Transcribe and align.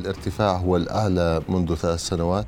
الارتفاع 0.00 0.56
هو 0.56 0.76
الأعلى 0.76 1.42
منذ 1.48 1.74
ثلاث 1.74 2.00
سنوات. 2.00 2.46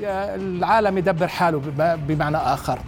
العالم 0.00 0.98
يدبر 0.98 1.28
حاله 1.28 1.58
بمعنى 2.08 2.36
آخر. 2.36 2.78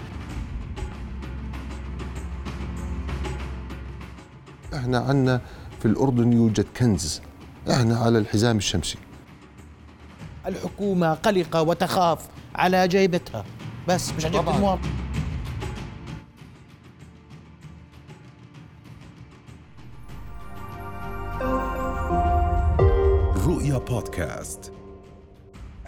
إحنا 4.75 4.99
عندنا 4.99 5.41
في 5.81 5.87
الأردن 5.87 6.33
يوجد 6.33 6.67
كنز. 6.77 7.21
إحنا 7.71 7.99
على 7.99 8.19
الحزام 8.19 8.57
الشمسي. 8.57 8.99
الحكومة 10.47 11.15
قلقة 11.15 11.63
وتخاف 11.63 12.27
على 12.55 12.89
جيبتها. 12.89 13.45
بس 13.89 14.13
مش 14.13 14.25
عجبت 14.25 14.79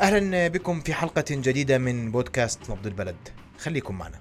أهلا 0.09 0.49
بكم 0.49 0.81
في 0.81 0.95
حلقة 0.95 1.25
جديدة 1.31 1.79
من 1.79 2.13
بودكاست 2.13 2.71
نبض 2.71 2.87
البلد 2.87 3.17
خليكم 3.59 3.99
معنا 3.99 4.21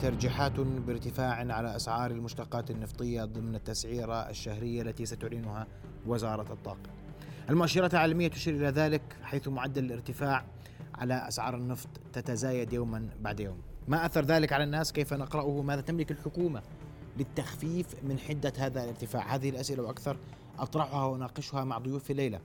ترجيحات 0.00 0.60
بارتفاع 0.60 1.34
على 1.34 1.76
أسعار 1.76 2.10
المشتقات 2.10 2.70
النفطية 2.70 3.24
ضمن 3.24 3.54
التسعيرة 3.54 4.30
الشهرية 4.30 4.82
التي 4.82 5.06
ستعلنها 5.06 5.66
وزارة 6.06 6.52
الطاقة. 6.52 6.90
المؤشرات 7.50 7.94
العالمية 7.94 8.28
تشير 8.28 8.54
إلى 8.54 8.68
ذلك 8.68 9.02
حيث 9.22 9.48
معدل 9.48 9.84
الارتفاع 9.84 10.44
على 10.94 11.28
أسعار 11.28 11.54
النفط 11.54 11.88
تتزايد 12.12 12.72
يوما 12.72 13.08
بعد 13.20 13.40
يوم. 13.40 13.58
ما 13.88 14.06
أثر 14.06 14.24
ذلك 14.24 14.52
على 14.52 14.64
الناس؟ 14.64 14.92
كيف 14.92 15.12
نقرأه؟ 15.12 15.62
ماذا 15.62 15.80
تملك 15.80 16.10
الحكومة 16.10 16.62
للتخفيف 17.16 17.86
من 18.02 18.18
حدة 18.18 18.52
هذا 18.58 18.84
الارتفاع؟ 18.84 19.34
هذه 19.34 19.50
الأسئلة 19.50 19.82
وأكثر 19.82 20.16
أطرحها 20.58 21.04
وأناقشها 21.04 21.64
مع 21.64 21.78
ضيوفي 21.78 22.10
الليلة. 22.10 22.40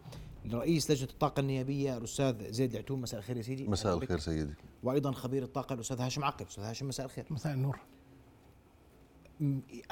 رئيس 0.52 0.92
لجنة 0.92 1.10
الطاقة 1.10 1.40
النيابية 1.40 1.98
الأستاذ 1.98 2.52
زيد 2.52 2.72
العتوم 2.72 3.02
مساء 3.02 3.20
الخير 3.20 3.38
يا 3.38 3.42
سيدي. 3.42 3.68
مساء 3.68 3.98
الخير 3.98 4.20
سيدي. 4.20 4.54
وأيضا 4.84 5.12
خبير 5.12 5.44
الطاقة 5.44 5.74
الأستاذ 5.74 6.02
هاشم 6.02 6.24
عقل 6.24 6.46
أستاذ 6.46 6.64
هاشم 6.64 6.88
مساء 6.88 7.06
الخير. 7.06 7.26
مساء 7.30 7.54
النور. 7.54 7.80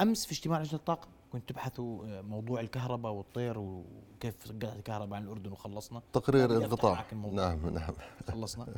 أمس 0.02 0.26
في 0.26 0.32
اجتماع 0.32 0.62
لجنة 0.62 0.80
الطاقة 0.80 1.08
كنت 1.32 1.50
تبحثوا 1.50 2.22
موضوع 2.22 2.60
الكهرباء 2.60 3.12
والطير 3.12 3.60
وكيف 3.60 4.52
قطعت 4.52 4.76
الكهرباء 4.76 5.18
عن 5.18 5.24
الأردن 5.24 5.52
وخلصنا. 5.52 6.02
تقرير 6.14 6.58
انقطاع 6.58 7.06
نعم 7.14 7.70
نعم. 7.70 7.94
خلصنا. 8.28 8.76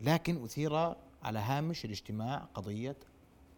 لكن 0.00 0.44
أثير 0.44 0.74
على 1.22 1.38
هامش 1.38 1.84
الاجتماع 1.84 2.48
قضية 2.54 2.96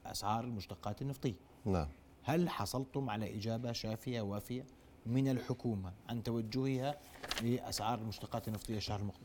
أسعار 0.07 0.45
المشتقات 0.45 1.03
النفطية. 1.03 1.35
نعم. 1.65 1.89
هل 2.23 2.49
حصلتم 2.49 3.11
على 3.11 3.37
إجابة 3.37 3.73
شافية 3.73 4.21
وافية 4.21 4.65
من 5.07 5.29
الحكومة 5.29 5.93
عن 6.09 6.23
توجهها 6.23 6.99
لأسعار 7.43 7.99
المشتقات 7.99 8.49
النفطية 8.49 8.77
الشهر 8.77 9.01
المقبل؟ 9.01 9.25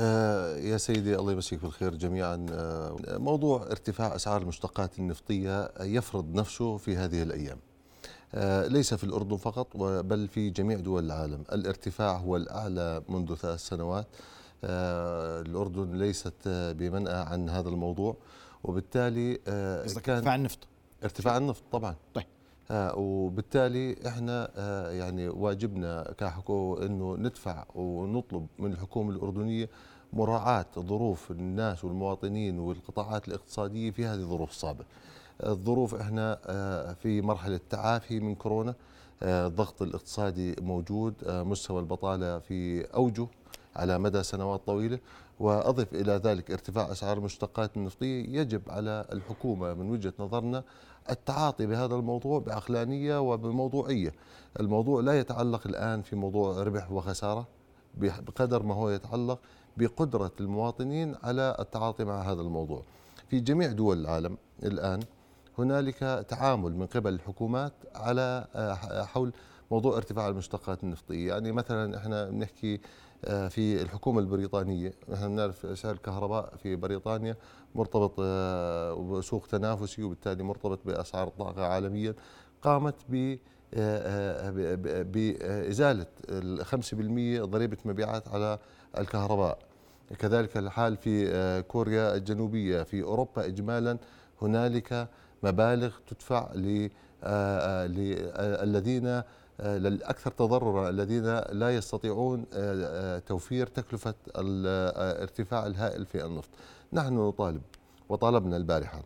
آه 0.00 0.56
يا 0.56 0.76
سيدي 0.76 1.16
الله 1.16 1.32
يمسيك 1.32 1.62
بالخير 1.62 1.94
جميعا. 1.94 2.46
آه 2.50 2.96
موضوع 3.18 3.62
ارتفاع 3.62 4.14
أسعار 4.14 4.42
المشتقات 4.42 4.98
النفطية 4.98 5.72
يفرض 5.80 6.34
نفسه 6.34 6.76
في 6.76 6.96
هذه 6.96 7.22
الأيام. 7.22 7.58
آه 8.34 8.66
ليس 8.66 8.94
في 8.94 9.04
الأردن 9.04 9.36
فقط 9.36 9.76
بل 9.76 10.28
في 10.28 10.50
جميع 10.50 10.78
دول 10.80 11.04
العالم. 11.04 11.44
الارتفاع 11.52 12.16
هو 12.16 12.36
الأعلى 12.36 13.02
منذ 13.08 13.34
ثلاث 13.34 13.60
سنوات. 13.60 14.06
آه 14.64 15.40
الأردن 15.40 15.98
ليست 15.98 16.48
بمنأى 16.48 17.24
عن 17.26 17.48
هذا 17.48 17.68
الموضوع. 17.68 18.16
وبالتالي 18.64 19.40
آه 19.48 19.86
كان 19.86 20.14
ارتفاع 20.14 20.34
النفط؟ 20.34 20.58
ارتفاع 21.04 21.36
النفط 21.36 21.62
طبعا 21.72 21.94
طيب 22.14 22.24
آه 22.70 22.98
وبالتالي 22.98 23.96
إحنا 24.08 24.50
آه 24.56 24.90
يعني 24.90 25.28
واجبنا 25.28 26.12
كحكومه 26.18 26.86
إنه 26.86 27.16
ندفع 27.16 27.64
ونطلب 27.74 28.46
من 28.58 28.72
الحكومة 28.72 29.10
الأردنية 29.10 29.68
مراعاة 30.12 30.66
ظروف 30.78 31.30
الناس 31.30 31.84
والمواطنين 31.84 32.58
والقطاعات 32.58 33.28
الاقتصادية 33.28 33.90
في 33.90 34.06
هذه 34.06 34.18
الظروف 34.18 34.50
الصعبة. 34.50 34.84
الظروف 35.44 35.94
إحنا 35.94 36.38
آه 36.46 36.92
في 36.92 37.22
مرحلة 37.22 37.60
تعافي 37.70 38.20
من 38.20 38.34
كورونا 38.34 38.74
آه، 39.22 39.46
الضغط 39.46 39.82
الاقتصادي 39.82 40.56
موجود 40.60 41.14
آه، 41.26 41.42
مستوى 41.42 41.80
البطالة 41.80 42.38
في 42.38 42.82
أوجه 42.94 43.26
على 43.76 43.98
مدى 43.98 44.22
سنوات 44.22 44.60
طويلة 44.66 44.98
وأضف 45.40 45.94
إلى 45.94 46.12
ذلك 46.12 46.50
ارتفاع 46.50 46.92
أسعار 46.92 47.18
المشتقات 47.18 47.76
النفطية 47.76 48.40
يجب 48.40 48.62
على 48.68 49.04
الحكومة 49.12 49.74
من 49.74 49.90
وجهة 49.90 50.12
نظرنا 50.18 50.62
التعاطي 51.10 51.66
بهذا 51.66 51.94
الموضوع 51.94 52.38
بعقلانيه 52.38 53.20
وبموضوعية. 53.20 54.12
الموضوع 54.60 55.00
لا 55.00 55.18
يتعلق 55.18 55.66
الآن 55.66 56.02
في 56.02 56.16
موضوع 56.16 56.62
ربح 56.62 56.92
وخسارة 56.92 57.48
بقدر 57.94 58.62
ما 58.62 58.74
هو 58.74 58.90
يتعلق 58.90 59.38
بقدرة 59.76 60.32
المواطنين 60.40 61.14
على 61.22 61.56
التعاطي 61.60 62.04
مع 62.04 62.22
هذا 62.22 62.40
الموضوع. 62.40 62.82
في 63.28 63.40
جميع 63.40 63.72
دول 63.72 64.00
العالم 64.00 64.36
الآن 64.62 65.00
هنالك 65.58 66.26
تعامل 66.28 66.76
من 66.76 66.86
قبل 66.86 67.14
الحكومات 67.14 67.72
على 67.94 68.46
آه، 68.54 69.04
حول 69.04 69.32
موضوع 69.70 69.96
ارتفاع 69.96 70.28
المشتقات 70.28 70.84
النفطية، 70.84 71.28
يعني 71.28 71.52
مثلا 71.52 71.96
إحنا 71.96 72.30
بنحكي 72.30 72.80
في 73.24 73.82
الحكومة 73.82 74.20
البريطانية، 74.20 74.92
نحن 75.08 75.28
بنعرف 75.28 75.78
سعر 75.78 75.92
الكهرباء 75.92 76.56
في 76.62 76.76
بريطانيا 76.76 77.36
مرتبط 77.74 78.14
آه، 78.20 78.94
بسوق 78.94 79.46
تنافسي 79.46 80.02
وبالتالي 80.02 80.42
مرتبط 80.42 80.80
بأسعار 80.84 81.28
الطاقة 81.28 81.66
عالميا، 81.66 82.14
قامت 82.62 82.94
ب 83.08 83.36
بإزالة 85.12 86.06
ال 86.28 86.64
5% 86.66 87.44
ضريبة 87.44 87.76
مبيعات 87.84 88.28
على 88.28 88.58
الكهرباء. 88.98 89.58
كذلك 90.18 90.56
الحال 90.56 90.96
في 90.96 91.62
كوريا 91.68 92.14
الجنوبية. 92.14 92.82
في 92.82 93.02
أوروبا 93.02 93.46
إجمالا 93.46 93.98
هنالك 94.42 95.08
مبالغ 95.42 95.94
تدفع 96.06 96.52
للذين 97.86 99.22
الأكثر 99.60 100.30
تضررا 100.30 100.88
الذين 100.88 101.24
لا 101.38 101.76
يستطيعون 101.76 102.44
توفير 103.26 103.66
تكلفة 103.66 104.14
الارتفاع 104.38 105.66
الهائل 105.66 106.06
في 106.06 106.24
النفط. 106.24 106.48
نحن 106.92 107.14
نطالب 107.14 107.62
وطالبنا 108.08 108.56
البارحة. 108.56 109.02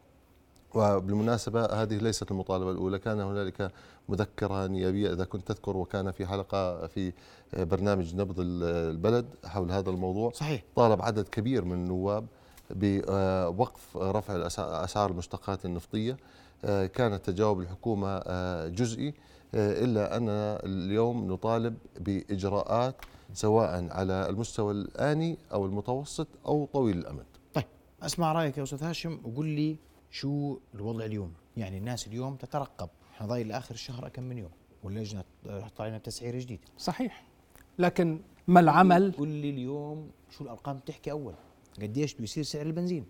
وبالمناسبة 0.74 1.64
هذه 1.64 1.96
ليست 1.96 2.30
المطالبة 2.30 2.70
الأولى. 2.70 2.98
كان 2.98 3.20
هنالك 3.20 3.72
مذكرة 4.08 4.66
نيابية 4.66 5.12
إذا 5.12 5.24
كنت 5.24 5.48
تذكر 5.48 5.76
وكان 5.76 6.10
في 6.10 6.26
حلقة 6.26 6.86
في 6.86 7.12
برنامج 7.52 8.14
نبض 8.14 8.36
البلد 8.38 9.26
حول 9.44 9.72
هذا 9.72 9.90
الموضوع. 9.90 10.30
صحيح. 10.32 10.62
طالب 10.76 11.02
عدد 11.02 11.28
كبير 11.28 11.64
من 11.64 11.72
النواب 11.72 12.26
بوقف 12.70 13.96
رفع 13.96 14.46
أسعار 14.84 15.10
المشتقات 15.10 15.64
النفطية. 15.64 16.16
آه، 16.64 16.86
كان 16.86 17.22
تجاوب 17.22 17.60
الحكومة 17.60 18.22
آه، 18.26 18.68
جزئي. 18.68 19.08
آه، 19.08 19.12
إلا 19.54 20.16
أننا 20.16 20.64
اليوم 20.64 21.32
نطالب 21.32 21.76
بإجراءات 22.00 22.94
سواء 23.32 23.88
على 23.90 24.28
المستوى 24.28 24.72
الآني 24.72 25.38
أو 25.52 25.66
المتوسط 25.66 26.28
أو 26.46 26.68
طويل 26.72 26.98
الأمد. 26.98 27.26
طيب 27.54 27.64
أسمع 28.02 28.32
رأيك 28.32 28.58
يا 28.58 28.62
أستاذ 28.62 28.84
هاشم 28.84 29.20
وقل 29.24 29.46
لي 29.46 29.76
شو 30.10 30.58
الوضع 30.74 31.04
اليوم؟ 31.04 31.32
يعني 31.56 31.78
الناس 31.78 32.06
اليوم 32.06 32.36
تترقب. 32.36 32.88
إحنا 33.14 33.26
ضايل 33.26 33.48
لآخر 33.48 33.74
الشهر 33.74 34.08
كم 34.08 34.22
من 34.22 34.38
يوم؟ 34.38 34.50
واللجنة 34.82 35.24
طالعين 35.76 35.98
بتسعير 35.98 36.38
جديد. 36.38 36.60
صحيح. 36.78 37.24
لكن 37.78 38.20
ما 38.48 38.60
العمل؟ 38.60 39.12
قل 39.18 39.28
لي 39.28 39.50
اليوم 39.50 40.10
شو 40.30 40.44
الأرقام 40.44 40.76
بتحكي 40.76 41.10
أول؟ 41.10 41.34
قديش 41.82 42.14
بيصير 42.14 42.44
سعر 42.44 42.66
البنزين؟ 42.66 43.04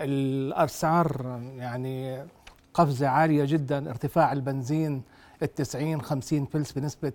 الأسعار 0.00 1.40
يعني 1.56 2.26
قفزة 2.74 3.08
عالية 3.08 3.44
جدا 3.44 3.90
ارتفاع 3.90 4.32
البنزين 4.32 5.02
ال 5.42 5.54
90 5.54 6.02
50 6.02 6.46
فلس 6.46 6.72
بنسبة 6.72 7.12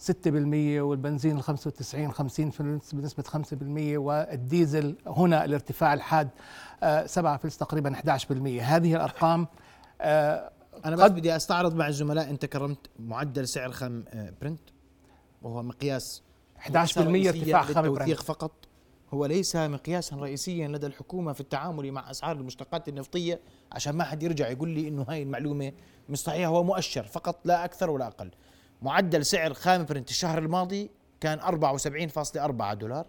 6% 0.00 0.06
والبنزين 0.80 1.36
ال 1.36 1.42
95 1.42 2.12
50 2.12 2.50
فلس 2.50 2.94
بنسبة 2.94 3.22
5% 3.22 3.98
والديزل 3.98 4.96
هنا 5.06 5.44
الارتفاع 5.44 5.94
الحاد 5.94 6.28
7 7.06 7.34
آه، 7.34 7.36
فلس 7.36 7.56
تقريبا 7.56 7.94
11% 7.94 8.32
هذه 8.62 8.94
الأرقام 8.94 9.46
آه، 10.00 10.50
أنا 10.84 10.96
بس 10.96 11.10
بدي 11.10 11.36
أستعرض 11.36 11.74
مع 11.74 11.88
الزملاء 11.88 12.30
أنت 12.30 12.46
كرمت 12.46 12.90
معدل 12.98 13.48
سعر 13.48 13.70
خام 13.70 14.04
آه، 14.08 14.32
برنت 14.40 14.60
وهو 15.42 15.62
مقياس 15.62 16.22
11% 16.58 16.66
ارتفاع 16.98 17.62
خام 17.62 17.94
برنت. 17.94 18.10
فقط. 18.20 18.52
هو 19.14 19.26
ليس 19.26 19.56
مقياسا 19.56 20.16
رئيسيا 20.16 20.68
لدى 20.68 20.86
الحكومة 20.86 21.32
في 21.32 21.40
التعامل 21.40 21.92
مع 21.92 22.10
أسعار 22.10 22.36
المشتقات 22.36 22.88
النفطية 22.88 23.40
عشان 23.72 23.96
ما 23.96 24.04
حد 24.04 24.22
يرجع 24.22 24.48
يقول 24.48 24.68
لي 24.68 24.88
إنه 24.88 25.06
هاي 25.08 25.22
المعلومة 25.22 25.72
مش 26.08 26.18
صحيحة 26.18 26.46
هو 26.46 26.64
مؤشر 26.64 27.02
فقط 27.02 27.40
لا 27.44 27.64
أكثر 27.64 27.90
ولا 27.90 28.06
أقل. 28.06 28.30
معدل 28.82 29.26
سعر 29.26 29.54
خام 29.54 29.84
برنت 29.84 30.10
الشهر 30.10 30.38
الماضي 30.38 30.90
كان 31.20 31.40
74.4 31.40 32.74
دولار. 32.74 33.06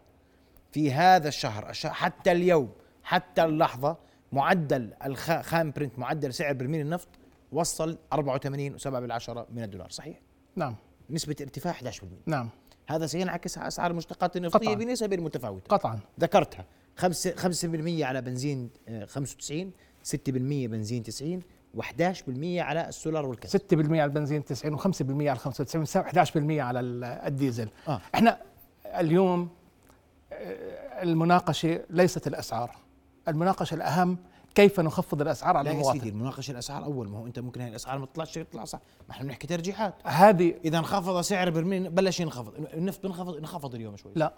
في 0.71 0.91
هذا 0.91 1.27
الشهر 1.27 1.73
حتى 1.85 2.31
اليوم 2.31 2.71
حتى 3.03 3.43
اللحظة 3.43 3.97
معدل 4.31 4.93
الخام 5.05 5.71
برنت 5.71 5.99
معدل 5.99 6.33
سعر 6.33 6.53
برميل 6.53 6.81
النفط 6.81 7.07
وصل 7.51 7.97
84 8.13 8.79
و7 8.79 8.87
بالعشرة 8.87 9.47
من 9.51 9.63
الدولار. 9.63 9.89
صحيح؟ 9.89 10.19
نعم. 10.55 10.75
نسبة 11.09 11.35
ارتفاع 11.41 11.73
11% 11.73 12.03
نعم. 12.25 12.49
هذا 12.95 13.05
سينعكس 13.05 13.57
على 13.57 13.67
أسعار 13.67 13.91
المشتقات 13.91 14.37
النفطية 14.37 14.67
قطعاً. 14.67 14.75
بنسب 14.75 15.13
متفاوتة. 15.13 15.63
قطعا. 15.69 15.99
ذكرتها 16.19 16.65
5 16.97 17.31
5% 17.35 18.03
على 18.03 18.21
بنزين 18.21 18.69
آه، 18.87 19.05
95 19.05 19.71
6% 20.03 20.17
بنزين 20.67 21.03
90 21.03 21.41
و11% 21.77 21.83
على 22.59 22.87
السولار 22.89 23.25
والكهرباء 23.25 23.61
6% 23.61 23.91
على 23.91 24.05
البنزين 24.05 24.45
90 24.45 24.77
و5% 24.79 25.27
على 25.27 25.35
95 25.39 25.85
11% 25.85 26.61
على 26.61 26.79
ال- 26.79 27.03
الديزل. 27.03 27.69
آه. 27.87 28.01
إحنا 28.15 28.37
اليوم 28.85 29.49
آه، 30.33 31.03
المناقشة 31.03 31.81
ليست 31.89 32.27
الأسعار. 32.27 32.75
المناقشة 33.27 33.75
الأهم 33.75 34.17
كيف 34.55 34.79
نخفض 34.79 35.21
الأسعار 35.21 35.57
على 35.57 35.69
لا 35.69 35.75
يا 35.77 35.83
سيدي 35.83 35.89
المواطن 35.97 36.09
المناقشة 36.09 36.51
الأسعار 36.51 36.83
أول 36.83 37.09
ما 37.09 37.17
هو 37.19 37.27
أنت 37.27 37.39
ممكن 37.39 37.61
هاي 37.61 37.69
الأسعار 37.69 37.99
ما 37.99 38.05
تطلعش 38.05 38.33
تطلع 38.35 38.65
صح. 38.65 38.79
ما 39.09 39.11
إحنا 39.15 39.25
بنحكي 39.25 39.47
ترجيحات. 39.47 39.93
هذه 40.03 40.53
إذا 40.65 40.77
انخفض 40.77 41.21
سعر 41.21 41.49
برميل 41.49 41.89
بلش 41.89 42.19
ينخفض. 42.19 42.53
النفط 42.73 43.03
بنخفض 43.03 43.35
انخفض 43.35 43.75
اليوم 43.75 43.97
شوي. 43.97 44.11
لا. 44.15 44.33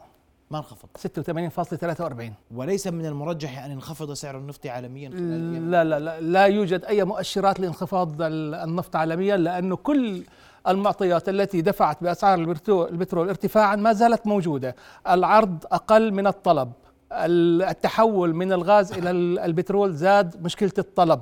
ما 0.51 0.57
انخفض. 0.57 0.89
86.43 0.97 2.33
وليس 2.51 2.87
من 2.87 3.05
المرجح 3.05 3.63
أن 3.63 3.71
ينخفض 3.71 4.13
سعر 4.13 4.37
النفط 4.37 4.65
عالميا 4.67 5.09
خلال. 5.09 5.71
لا 5.71 5.83
لا 5.83 5.99
لا. 5.99 6.19
لا 6.21 6.45
يوجد 6.45 6.85
أي 6.85 7.03
مؤشرات 7.03 7.59
لانخفاض 7.59 8.21
ال- 8.21 8.55
النفط 8.55 8.95
عالميا 8.95 9.37
لأنه 9.37 9.75
كل 9.75 10.23
المعطيات 10.67 11.29
التي 11.29 11.61
دفعت 11.61 12.03
بأسعار 12.03 12.39
البترول 12.39 13.29
ارتفاعا 13.29 13.75
ما 13.75 13.93
زالت 13.93 14.27
موجودة، 14.27 14.75
العرض 15.09 15.63
أقل 15.71 16.13
من 16.13 16.27
الطلب، 16.27 16.67
ال- 16.67 16.92
التحول 17.13 18.35
من 18.35 18.51
الغاز 18.53 18.93
إلى 18.93 19.11
ال- 19.11 19.39
البترول 19.39 19.93
زاد 19.93 20.43
مشكلة 20.43 20.71
الطلب، 20.77 21.21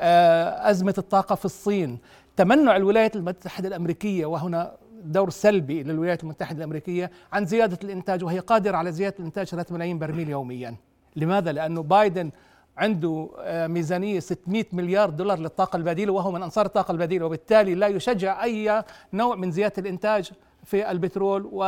آه، 0.00 0.70
أزمة 0.70 0.94
الطاقة 0.98 1.34
في 1.34 1.44
الصين، 1.44 1.98
تمنع 2.36 2.76
الولايات 2.76 3.16
المتحدة 3.16 3.68
الأمريكية 3.68 4.26
وهنا 4.26 4.72
دور 5.04 5.30
سلبي 5.30 5.82
للولايات 5.82 6.22
المتحدة 6.22 6.58
الأمريكية 6.58 7.10
عن 7.32 7.46
زيادة 7.46 7.78
الإنتاج 7.84 8.24
وهي 8.24 8.38
قادرة 8.38 8.76
على 8.76 8.92
زيادة 8.92 9.14
الإنتاج 9.20 9.46
3 9.46 9.74
ملايين 9.74 9.98
برميل 9.98 10.28
يوميا. 10.28 10.74
لماذا؟ 11.16 11.52
لأنه 11.52 11.82
بايدن 11.82 12.30
عنده 12.76 13.28
آه، 13.38 13.66
ميزانية 13.66 14.20
600 14.20 14.64
مليار 14.72 15.10
دولار 15.10 15.38
للطاقة 15.38 15.76
البديلة 15.76 16.12
وهو 16.12 16.30
من 16.32 16.42
أنصار 16.42 16.66
الطاقة 16.66 16.92
البديلة 16.92 17.26
وبالتالي 17.26 17.74
لا 17.74 17.86
يشجع 17.86 18.44
أي 18.44 18.84
نوع 19.12 19.36
من 19.36 19.50
زيادة 19.50 19.74
الإنتاج 19.78 20.30
في 20.64 20.90
البترول 20.90 21.48
و 21.52 21.64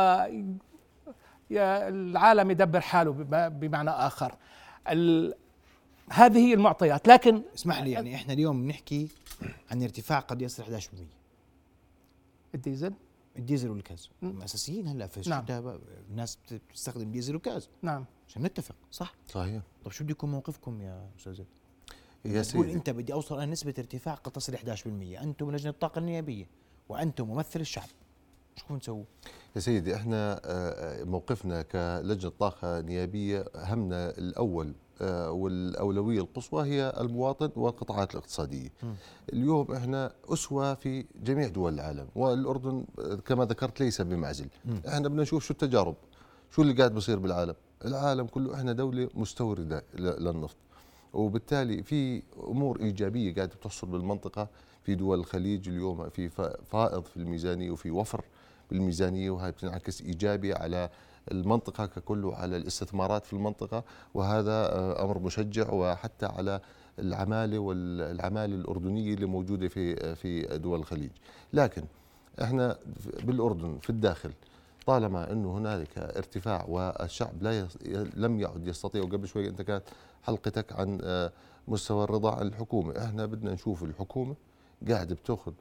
العالم 1.59 2.51
يدبر 2.51 2.81
حاله 2.81 3.11
بم- 3.11 3.49
بمعنى 3.49 3.89
آخر. 3.89 4.35
ال... 4.89 5.33
هذه 6.11 6.37
هي 6.37 6.53
المعطيات. 6.53 7.07
لكن 7.07 7.41
اسمح 7.55 7.81
لي 7.81 7.91
يعني 7.91 8.15
إحنا 8.15 8.33
اليوم 8.33 8.63
بنحكي 8.63 9.07
عن 9.71 9.83
ارتفاع 9.83 10.19
قد 10.19 10.41
يصل 10.41 10.63
11% 10.81 10.87
الديزل؟ 12.55 12.93
الديزل 13.37 13.69
والكاز 13.69 14.09
اساسيين 14.23 14.87
هلا 14.87 15.07
في 15.07 15.29
نعم. 15.29 15.45
الناس 16.09 16.35
بت- 16.35 16.61
بتستخدم 16.69 17.11
ديزل 17.11 17.35
وكاز 17.35 17.69
نعم. 17.81 18.05
عشان 18.27 18.41
نتفق 18.43 18.75
صح؟ 18.91 19.13
صحيح. 19.27 19.61
طب 19.85 19.91
شو 19.91 20.03
بده 20.03 20.11
يكون 20.11 20.31
موقفكم 20.31 20.81
يا 20.81 21.09
أستاذ 21.19 21.33
زيد؟ 21.33 21.45
يا 22.25 22.31
تقول 22.41 22.43
سيدي 22.65 22.73
أنت 22.73 22.89
بدي 22.89 23.13
أوصل 23.13 23.37
إلى 23.37 23.45
نسبة 23.51 23.73
ارتفاع 23.79 24.13
قد 24.13 24.31
تصل 24.31 24.53
11% 24.57 24.87
أنتم 25.21 25.51
لجنة 25.51 25.69
الطاقة 25.71 25.99
النيابية 25.99 26.45
وأنتم 26.89 27.27
ممثل 27.27 27.59
الشعب. 27.61 27.87
بدكم 28.57 28.77
تسووا؟ 28.77 29.03
يا 29.55 29.61
سيدي 29.61 29.95
إحنا 29.95 30.41
آه، 30.45 31.03
موقفنا 31.03 31.61
كلجنة 31.61 32.31
طاقة 32.39 32.81
نيابية 32.81 33.45
همنا 33.55 34.09
الأول 34.09 34.73
آه، 35.01 35.31
والأولوية 35.31 36.19
القصوى 36.19 36.63
هي 36.65 36.93
المواطن 36.99 37.49
والقطاعات 37.55 38.11
الاقتصادية. 38.11 38.69
اليوم 39.33 39.71
إحنا 39.71 40.11
أسوة 40.33 40.73
في 40.73 41.05
جميع 41.23 41.47
دول 41.47 41.73
العالم 41.73 42.07
والأردن 42.15 42.85
آه، 42.99 43.15
كما 43.15 43.45
ذكرت 43.45 43.79
ليس 43.79 44.01
بمعزل. 44.01 44.47
إحنا 44.87 45.07
بدنا 45.07 45.21
نشوف 45.21 45.43
شو 45.45 45.53
التجارب 45.53 45.95
شو 46.51 46.61
اللي 46.61 46.73
قاعد 46.73 46.93
بصير 46.93 47.19
بالعالم 47.19 47.55
العالم 47.85 48.27
كله 48.27 48.55
إحنا 48.55 48.73
دولة 48.73 49.09
مستوردة 49.15 49.83
للنفط 49.95 50.55
وبالتالي 51.13 51.83
في 51.83 52.23
أمور 52.47 52.79
إيجابية 52.79 53.35
قاعدة 53.35 53.55
بتحصل 53.55 53.87
بالمنطقة 53.87 54.47
في 54.83 54.95
دول 54.95 55.19
الخليج 55.19 55.69
اليوم 55.69 56.09
في 56.09 56.29
فائض 56.71 57.03
في 57.05 57.17
الميزانية 57.17 57.71
وفي 57.71 57.91
وفر 57.91 58.23
بالميزانية 58.71 59.29
وهي 59.31 59.51
بتنعكس 59.51 60.01
إيجابي 60.01 60.53
على 60.53 60.89
المنطقة 61.31 61.85
ككل 61.85 62.25
وعلى 62.25 62.57
الاستثمارات 62.57 63.25
في 63.25 63.33
المنطقة. 63.33 63.83
وهذا 64.13 64.51
آه، 64.51 65.03
أمر 65.05 65.19
مشجع 65.19 65.71
وحتى 65.71 66.25
على 66.25 66.61
العمالة 66.99 67.59
والعمالة 67.59 68.55
الأردنية 68.55 69.13
اللي 69.13 69.25
موجودة 69.25 69.67
في 69.67 70.15
في 70.15 70.41
دول 70.57 70.79
الخليج. 70.79 71.09
لكن 71.53 71.83
إحنا 72.41 72.77
بالأردن 73.23 73.77
في 73.81 73.89
الداخل 73.89 74.31
طالما 74.85 75.31
إنه 75.31 75.57
هنالك 75.57 75.97
ارتفاع 75.97 76.65
والشعب 76.69 77.43
لا 77.43 77.59
يس- 77.59 77.77
لم 78.15 78.39
يعد 78.39 78.67
يستطيع 78.67 79.01
وقبل 79.03 79.27
شوي 79.27 79.47
أنت 79.47 79.61
كانت 79.61 79.83
حلقتك 80.23 80.73
عن 80.73 80.99
آه، 81.03 81.31
مستوى 81.67 82.03
الرضا 82.03 82.35
عن 82.35 82.47
الحكومة، 82.47 83.03
إحنا 83.05 83.25
بدنا 83.25 83.53
نشوف 83.53 83.83
الحكومة 83.83 84.35
قاعدة 84.89 85.15
بتاخذ 85.15 85.53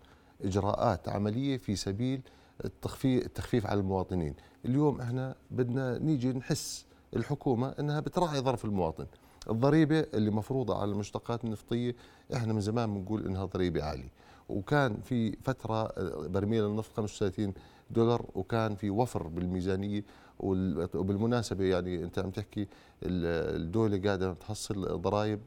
إجراءات 0.44 1.08
عملية 1.08 1.56
في 1.56 1.76
سبيل 1.76 2.20
التخفيف 2.64 3.24
التخفيف 3.26 3.66
على 3.66 3.80
المواطنين، 3.80 4.34
اليوم 4.64 5.00
إحنا 5.00 5.34
بدنا 5.50 5.98
نيجي 5.98 6.32
نحس 6.32 6.86
الحكومة 7.16 7.68
إنها 7.80 8.00
بتراعي 8.00 8.40
ظرف 8.40 8.64
المواطن، 8.64 9.06
الضريبة 9.50 10.00
اللي 10.00 10.30
مفروضة 10.30 10.80
على 10.80 10.90
المشتقات 10.92 11.44
النفطية 11.44 11.94
إحنا 12.34 12.52
من 12.52 12.60
زمان 12.60 12.94
بنقول 12.94 13.26
إنها 13.26 13.44
ضريبة 13.44 13.82
عالية، 13.84 14.10
وكان 14.48 15.00
في 15.00 15.36
فترة 15.42 15.82
آه، 15.86 16.26
برميل 16.26 16.64
النفط 16.64 16.92
35 16.96 17.54
دولار 17.90 18.26
وكان 18.34 18.74
في 18.74 18.90
وفر 18.90 19.22
بالميزانية 19.26 20.04
وبالمناسبة 20.40 21.64
يعني 21.64 22.04
أنت 22.04 22.18
عم 22.18 22.30
تحكي 22.30 22.62
ال- 23.02 23.60
الدولة 23.62 24.00
قاعدة 24.04 24.32
تحصل 24.32 25.00
ضرائب 25.00 25.40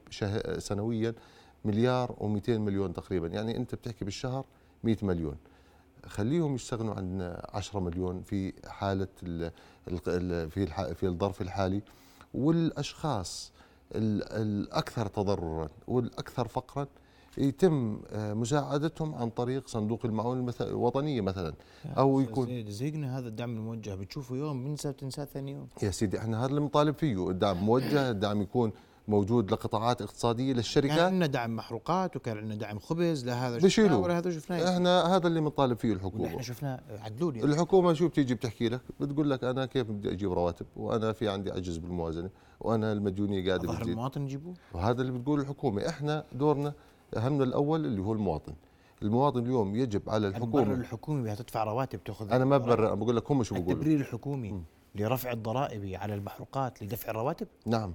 سنويا 0.58 1.14
مليار 1.66 2.16
و200 2.20 2.50
مليون 2.50 2.94
تقريبا. 2.94 3.28
يعني 3.28 3.58
أنت 3.58 3.76
بتحكي 3.76 4.06
بالشهر 4.06 4.46
100 4.84 4.98
مليون. 5.02 5.36
خليهم 6.08 6.56
يستغنوا 6.56 6.94
عن 6.94 7.36
10 7.54 7.80
مليون 7.80 8.22
في 8.22 8.54
حالة 8.68 9.08
ال 9.24 9.52
في 10.50 10.66
في 10.96 11.06
الظرف 11.08 11.42
الحالي. 11.42 11.82
والأشخاص 12.34 13.52
ال- 13.96 14.24
الأكثر 14.24 15.08
تضررا 15.08 15.70
والأكثر 15.88 16.48
فقرا 16.48 16.88
يتم 17.38 18.00
آه، 18.12 18.34
مساعدتهم 18.34 19.16
عن 19.16 19.30
طريق 19.30 19.68
صندوق 19.68 20.06
المعون 20.06 20.38
المث- 20.50 20.62
الوطنية 20.62 21.22
مثلا. 21.22 21.54
أو 21.98 22.20
يكون 22.20 22.70
زيقنا 22.72 23.18
هذا 23.20 23.28
الدعم 23.28 23.50
الموجه. 23.56 23.96
بتشوفه 23.96 24.36
يوم 24.36 24.64
بنسى 24.64 24.92
بتنساه 24.92 25.26
ثاني 25.26 25.52
يوم. 25.52 25.68
يا 25.84 25.92
سيدي 25.92 26.20
إحنا 26.20 26.40
هذا 26.40 26.46
اللي 26.50 26.60
بنطالب 26.62 26.96
فيه. 26.96 27.30
الدعم 27.30 27.58
موجه 27.58 28.10
الدعم 28.12 28.42
يكون 28.42 28.72
موجود 29.08 29.52
لقطاعات 29.52 30.02
اقتصادية 30.02 30.48
كان 30.48 30.58
للشركات 30.58 31.00
عندنا 31.00 31.26
دعم 31.26 31.56
محروقات 31.56 32.16
وكان 32.16 32.38
عندنا 32.38 32.56
دعم 32.56 32.80
خبز 32.80 33.26
لا 33.26 33.48
هذا 33.48 33.58
بشيلوه. 33.58 33.90
شفناه 33.90 34.04
ولا 34.04 34.18
هذا 34.18 34.32
شفناه. 34.32 34.76
إحنا 34.76 35.16
هذا 35.16 35.28
اللي 35.28 35.42
بنطالب 35.42 35.78
فيه 35.78 35.94
الحكومة. 35.94 36.28
إحنا 36.28 36.42
شفناه. 36.42 36.80
عدلوا 37.02 37.32
لي 37.32 37.44
الحكومة 37.44 37.94
شو 37.94 38.08
بتيجي 38.08 38.36
بتحكي 38.36 38.70
لك؟ 38.70 38.82
بتقول 39.00 39.30
لك 39.30 39.44
أنا 39.44 39.66
كيف 39.66 39.92
بدي 39.92 40.12
أجيب 40.12 40.34
رواتب؟ 40.34 40.66
وأنا 40.76 41.12
في 41.12 41.30
عندي 41.30 41.52
عجز 41.52 41.78
بالموازنة 41.78 42.30
وأنا 42.60 42.92
المديونية 42.94 43.48
قاعدة 43.48 43.68
ظهر 43.68 43.82
المواطن 43.82 44.24
يجيبوه؟ 44.24 44.54
وهذا 44.74 45.02
اللي 45.02 45.12
بتقول 45.12 45.40
الحكومة. 45.40 45.90
إحنا 45.90 46.24
دورنا 46.34 46.74
همنا 47.18 47.44
الأول 47.44 47.86
اللي 47.86 48.02
هو 48.02 48.14
المواطن. 48.14 48.54
المواطن 49.02 49.40
اليوم 49.40 49.76
يجب 49.76 50.10
على 50.10 50.28
المبرر 50.28 50.62
الحكومة. 50.62 50.82
الحكومي 50.82 51.24
بها 51.24 51.36
تدفع 51.36 51.64
رواتب 51.64 52.04
تأخذ 52.04 52.32
أنا 52.32 52.46
ما 52.46 52.58
ببرر 52.58 52.96
بقول 52.96 53.16
لك 53.16 53.32
هم 53.32 53.44
شو 53.44 53.56
بيقولوا. 53.56 53.74
التبرير 53.74 54.00
الحكومي 54.00 54.64
لرفع 54.96 55.32
الضرائب 55.32 55.94
على 55.94 56.16
المحروقات 56.16 56.84
لدفع 56.84 57.10
الرواتب؟ 57.10 57.48
نعم. 57.66 57.94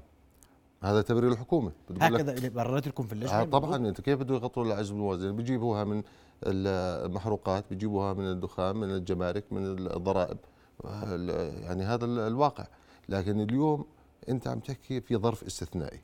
هذا 0.83 1.03
تبرير 1.03 1.33
الحكومة. 1.33 1.73
هكذا 2.01 2.33
اللي 2.33 2.49
بررت 2.49 2.89
لكم 2.89 3.03
في 3.07 3.13
اللجنة. 3.13 3.41
آه 3.41 3.45
طبعا 3.45 3.77
أنت 3.77 4.01
كيف 4.01 4.19
بده 4.19 4.35
يغطوا 4.35 4.65
العجز 4.65 4.91
بالموازنه 4.91 5.33
بيجيبوها 5.33 5.85
من 5.85 6.03
المحروقات 6.47 7.65
بيجيبوها 7.71 8.13
من 8.13 8.25
الدخان 8.31 8.77
من 8.77 8.91
الجمارك 8.91 9.45
من 9.53 9.63
الضرائب. 9.67 10.37
ال- 10.85 11.63
يعني 11.63 11.83
هذا 11.85 12.05
ال- 12.05 12.19
الواقع. 12.19 12.67
لكن 13.09 13.41
اليوم 13.41 13.85
أنت 14.29 14.49
عم 14.49 14.59
تحكي 14.61 15.01
في 15.01 15.17
ظرف 15.17 15.45
استثنائي. 15.45 16.01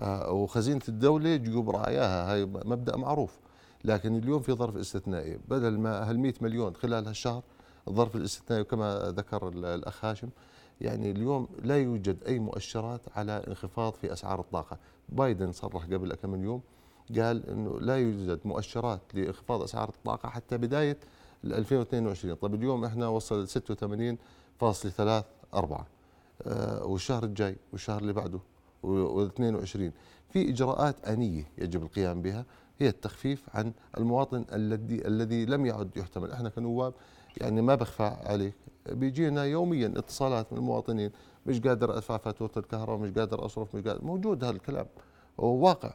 آه 0.00 0.30
وخزينة 0.32 0.80
الدولة 0.88 1.36
جيوب 1.36 1.70
رعاياها 1.70 2.32
هاي 2.32 2.44
مبدأ 2.44 2.96
معروف. 2.96 3.38
لكن 3.84 4.16
اليوم 4.16 4.40
في 4.42 4.52
ظرف 4.52 4.76
استثنائي. 4.76 5.38
بدل 5.48 5.78
ما 5.78 6.10
هال 6.10 6.18
100 6.18 6.34
مليون 6.40 6.74
خلال 6.74 7.06
هالشهر 7.06 7.42
الظرف 7.88 8.16
الاستثنائي 8.16 8.62
وكما 8.62 9.12
ذكر 9.16 9.48
ال- 9.48 9.64
الأخ 9.64 10.04
هاشم 10.04 10.28
يعني 10.80 11.10
اليوم 11.10 11.48
لا 11.64 11.76
يوجد 11.78 12.24
أي 12.26 12.38
مؤشرات 12.38 13.00
على 13.16 13.44
انخفاض 13.48 13.92
في 13.92 14.12
أسعار 14.12 14.40
الطاقة. 14.40 14.78
بايدن 15.08 15.52
صرح 15.52 15.84
قبل 15.84 16.14
كم 16.14 16.42
يوم 16.44 16.60
قال 17.18 17.50
إنه 17.50 17.80
لا 17.80 17.96
يوجد 17.96 18.40
مؤشرات 18.44 19.00
لانخفاض 19.14 19.62
أسعار 19.62 19.88
الطاقة 19.88 20.28
حتى 20.28 20.58
بداية 20.58 20.96
ال 21.44 21.54
2022 21.54 22.34
طب 22.34 22.54
اليوم 22.54 22.84
إحنا 22.84 23.08
وصل 23.08 23.48
86.3 23.48 25.24
4 25.54 25.86
آه 26.42 26.84
والشهر 26.84 27.24
الجاي 27.24 27.56
والشهر 27.72 28.00
اللي 28.00 28.12
بعده 28.12 28.38
و22 28.84 29.78
في 30.32 30.50
إجراءات 30.50 31.08
آنية 31.08 31.44
يجب 31.58 31.82
القيام 31.82 32.22
بها 32.22 32.44
هي 32.78 32.88
التخفيف 32.88 33.42
عن 33.54 33.72
المواطن 33.98 34.44
الذي 34.52 35.06
الذي 35.06 35.44
لم 35.44 35.66
يعد 35.66 35.96
يحتمل. 35.96 36.32
إحنا 36.32 36.48
كنواب 36.48 36.94
يعني 37.40 37.62
ما 37.62 37.74
بخفى 37.74 38.16
عليك. 38.24 38.54
بيجينا 38.88 39.44
يوميا 39.44 39.86
اتصالات 39.96 40.52
من 40.52 40.58
المواطنين. 40.58 41.10
مش 41.46 41.60
قادر 41.60 41.96
ادفع 41.96 42.16
فاتوره 42.16 42.52
الكهرباء 42.56 42.98
مش 42.98 43.18
قادر 43.18 43.44
أصرف 43.46 43.74
مش 43.76 43.82
قادر. 43.82 44.04
موجود 44.04 44.44
هذا 44.44 44.56
الكلام 44.56 44.86
هو 45.40 45.66
واقع. 45.66 45.94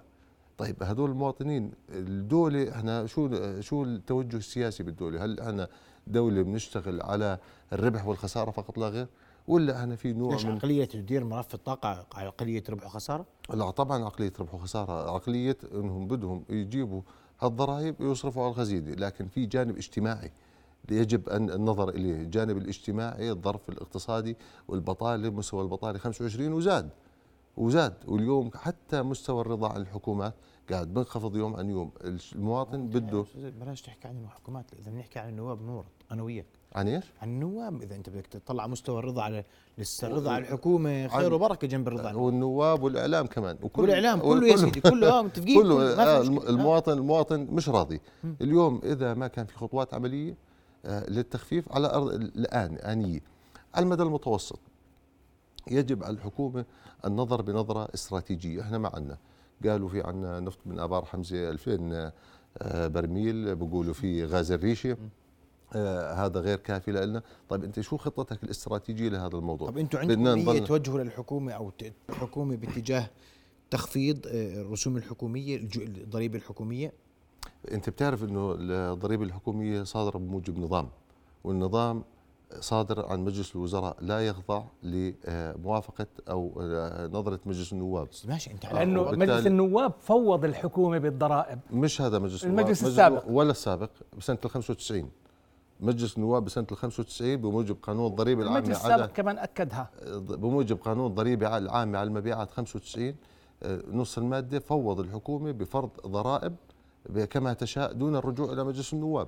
طيب 0.58 0.84
هذول 0.84 1.10
المواطنين 1.10 1.72
الدولة 1.90 2.72
إحنا 2.72 3.06
شو 3.06 3.30
شو 3.60 3.84
التوجه 3.84 4.38
السياسي 4.38 4.84
بالدولة؟ 4.84 5.26
هل 5.26 5.40
إحنا 5.40 5.68
دولة 6.08 6.42
بنشتغل 6.42 7.02
على 7.02 7.38
الربح 7.74 8.08
والخسارة 8.08 8.52
فقط 8.52 8.78
لا 8.78 8.90
غير؟ 8.90 9.08
ولا 9.48 9.80
إحنا 9.80 9.96
في 9.96 10.14
نوع 10.14 10.38
من 10.44 10.52
عقلية 10.52 10.86
تدير 10.86 11.24
ملف 11.24 11.54
الطاقه 11.54 12.06
عقلية 12.16 12.64
ربح 12.70 12.86
وخسارة؟ 12.86 13.26
لا 13.54 13.70
طبعا 13.70 14.06
عقلية 14.06 14.34
ربح 14.40 14.54
وخسارة. 14.54 15.12
عقلية 15.16 15.58
إنهم 15.74 16.08
بدهم 16.08 16.44
يجيبوا 16.50 17.02
هالضرائب 17.40 18.02
ويصرفوا 18.02 18.44
على 18.44 18.52
الخزينة. 18.52 18.92
لكن 18.92 19.28
في 19.28 19.46
جانب 19.46 19.78
اجتماعي. 19.78 20.32
يجب 20.92 21.30
أن 21.30 21.50
النظر 21.50 21.90
إليه، 21.90 22.16
الجانب 22.16 22.58
الاجتماعي 22.58 23.32
الظرف 23.32 23.70
الاقتصادي 23.70 24.38
والبطالة 24.68 25.30
مستوى 25.30 25.62
البطالة 25.64 26.00
25 26.00 26.54
وزاد 26.54 26.90
وزاد. 27.58 27.94
واليوم 28.08 28.52
حتى 28.56 29.02
مستوى 29.02 29.42
الرضا 29.42 29.70
عن 29.70 29.82
الحكومات 29.82 30.34
قاعد 30.72 30.94
بنخفض 30.94 31.36
يوم 31.36 31.56
عن 31.56 31.70
يوم. 31.70 31.92
المواطن 32.36 32.88
بده 32.88 33.26
بلاش 33.36 33.82
تحكي 33.82 34.08
عن 34.08 34.24
الحكومات 34.24 34.66
إذا 34.80 34.92
بنحكي 34.92 35.20
عن 35.20 35.30
النواب 35.30 35.62
نور 35.62 35.86
أنا 36.12 36.24
وياك. 36.24 36.46
عن 36.76 36.88
إيش؟ 36.88 37.06
عن 37.22 37.30
النواب. 37.30 37.82
إذا 37.82 37.96
أنت 37.96 38.10
بدك 38.10 38.28
تطلع 38.28 38.68
مستوى 38.68 39.00
الرضا 39.00 39.22
على 39.22 39.44
لسه 39.78 40.08
الرضا 40.08 40.32
على 40.32 40.44
الحكومة 40.44 41.08
خير 41.08 41.34
وبركة 41.34 41.68
جنب 41.68 41.88
الرضا 41.88 42.10
عن 42.10 42.16
والنواب 42.16 42.84
والإعلام 42.84 43.26
كمان. 43.26 43.58
وكل 43.62 43.82
والإعلام 43.82 44.20
كله 44.20 44.48
يا 44.48 44.56
سيدي 44.58 44.82
كله. 44.82 45.20
آه 45.20 45.22
متفقين. 45.22 45.62
كله. 45.62 46.04
آه. 46.04 46.22
المواطن 46.22 46.92
المواطن 46.92 47.48
مش 47.52 47.70
راضي. 47.70 48.02
اليوم 48.42 48.82
إذا 48.84 49.14
ما 49.14 49.28
كان 49.28 49.46
في 49.46 49.58
خطوات 49.58 49.94
عملية 49.94 50.36
للتخفيف 50.86 51.72
على 51.72 51.88
أرض 51.88 52.08
الآن 52.14 52.76
انيه 52.76 53.20
على 53.76 53.84
المدى 53.84 54.04
المتوسط. 54.04 54.60
يجب 55.72 56.04
على 56.04 56.14
الحكومة 56.14 56.66
النظر 57.06 57.42
بنظرة 57.42 57.90
استراتيجية. 57.94 58.62
إحنا 58.62 58.78
ما 58.78 58.92
عندنا. 58.94 59.18
قالوا 59.66 59.90
في 59.90 60.02
عندنا 60.02 60.40
نفط 60.40 60.60
من 60.66 60.80
أبار 60.80 61.06
حمزة 61.06 61.50
2000 61.50 62.12
آه، 62.58 62.88
برميل 62.88 63.56
بقولوا 63.56 63.94
في 63.94 64.26
غاز 64.26 64.52
الريشة. 64.52 64.98
آه 65.76 66.14
هذا 66.14 66.40
غير 66.40 66.58
كافي 66.58 66.92
لنا. 66.92 67.22
طيب 67.50 67.64
أنت 67.64 67.80
شو 67.80 67.98
خطتك 67.98 68.44
الاستراتيجية 68.44 69.10
لهذا 69.10 69.38
الموضوع؟ 69.38 69.70
طب 69.70 69.78
أنتم 69.78 69.98
عندكم 70.00 70.22
نية 70.28 70.60
توجهوا 70.60 71.00
للحكومة 71.00 71.52
أو 71.52 71.72
الحكومة 72.10 72.56
باتجاه 72.56 73.10
تخفيض 73.72 74.28
آه، 74.28 74.62
الرسوم 74.62 74.98
الحكومية 74.98 75.58
الضريبة 75.58 76.38
الحكومية؟ 76.38 76.94
أنت 77.72 77.90
بتعرف 77.90 78.24
إنه 78.24 78.56
الضريبة 78.60 79.24
الحكومية 79.24 79.84
صادرة 79.84 80.18
بموجب 80.18 80.60
نظام 80.60 80.90
والنظام 81.44 82.04
صادر 82.60 83.06
عن 83.06 83.20
مجلس 83.20 83.56
الوزراء 83.56 83.98
لا 84.02 84.28
يخضع 84.28 84.64
لموافقة 84.84 86.08
أو 86.30 86.52
آه، 86.62 87.08
نظرة 87.08 87.40
مجلس 87.46 87.74
النواب. 87.74 88.08
ماشي 88.28 88.52
أنت 88.52 88.66
على 88.66 88.80
لأنه 88.80 89.12
مجلس 89.12 89.48
النواب 89.48 89.94
فوض 90.00 90.46
الحكومة 90.46 90.98
بالضرائب. 90.98 91.60
مش 91.72 92.02
هذا 92.02 92.20
مجلس 92.20 92.44
المجلس 92.44 92.66
مجلس 92.66 92.84
السابق. 92.84 93.24
ولا 93.28 93.52
السابق 93.52 93.90
بسنة 94.18 94.38
ال 94.46 94.50
95 94.50 95.10
مجلس 95.80 96.18
النواب 96.18 96.46
بسنة 96.46 96.68
ال 96.72 96.78
95 96.78 97.36
بموجب 97.38 97.78
قانون 97.82 98.08
الضريبه 98.12 98.44
العامة 98.44 98.60
المجلس 98.60 98.86
على 98.86 98.96
السابق 98.96 99.14
كمان 99.14 99.38
أكدها. 99.38 99.90
بموجب 100.18 100.78
قانون 100.78 101.08
الضريبه 101.08 101.58
العامه 101.58 102.00
على 102.00 102.08
المبيعات 102.08 102.52
95 102.52 103.16
آه، 103.64 103.84
نص 103.92 104.18
المادة 104.18 104.60
فوض 104.60 105.00
الحكومة 105.00 105.52
بفرض 105.52 105.90
ضرائب 106.08 106.56
كما 107.30 107.54
تشاء 107.54 107.94
دون 107.94 108.16
الرجوع 108.16 108.54
إلى 108.54 108.64
مجلس 108.64 108.94
النواب. 108.94 109.28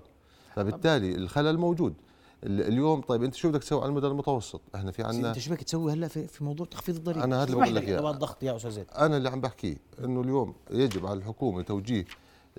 فبالتالي 0.56 1.16
الخلل 1.16 1.58
موجود. 1.58 1.94
ال- 2.44 2.62
اليوم 2.62 3.02
طيب 3.02 3.24
أنت 3.24 3.36
شو 3.36 3.50
بدك 3.50 3.62
تسوي 3.64 3.82
على 3.82 3.90
المدى 3.90 4.08
المتوسط؟ 4.08 4.62
إحنا 4.76 4.92
في 4.92 5.04
عندنا 5.04 5.30
أنت 5.30 5.40
شو 5.40 5.52
بدك 5.52 5.64
تسوي 5.64 5.94
هلأ 5.94 6.08
في, 6.08 6.28
في 6.28 6.44
موضوع 6.44 6.66
تخفيض 6.66 6.96
الضريبة؟ 6.96 7.24
أنا 7.24 7.36
هذا 7.38 7.44
اللي 7.44 7.56
بقول 7.62 7.76
لك 7.76 7.84
لي 7.84 7.88
إياه. 7.90 7.98
ادوات 8.00 8.16
ضغط 8.16 8.44
يا 8.44 8.56
أستاذ 8.56 8.72
زيد؟ 8.72 8.86
أنا 8.98 9.18
اللي 9.18 9.30
عم 9.30 9.42
بحكيه 9.42 9.78
إنه 10.04 10.22
اليوم 10.22 10.54
يجب 10.72 11.06
على 11.06 11.20
الحكومة 11.20 11.62
توجيه 11.62 12.06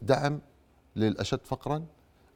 دعم 0.03 0.41
للأشد 0.97 1.41
فقرا 1.45 1.85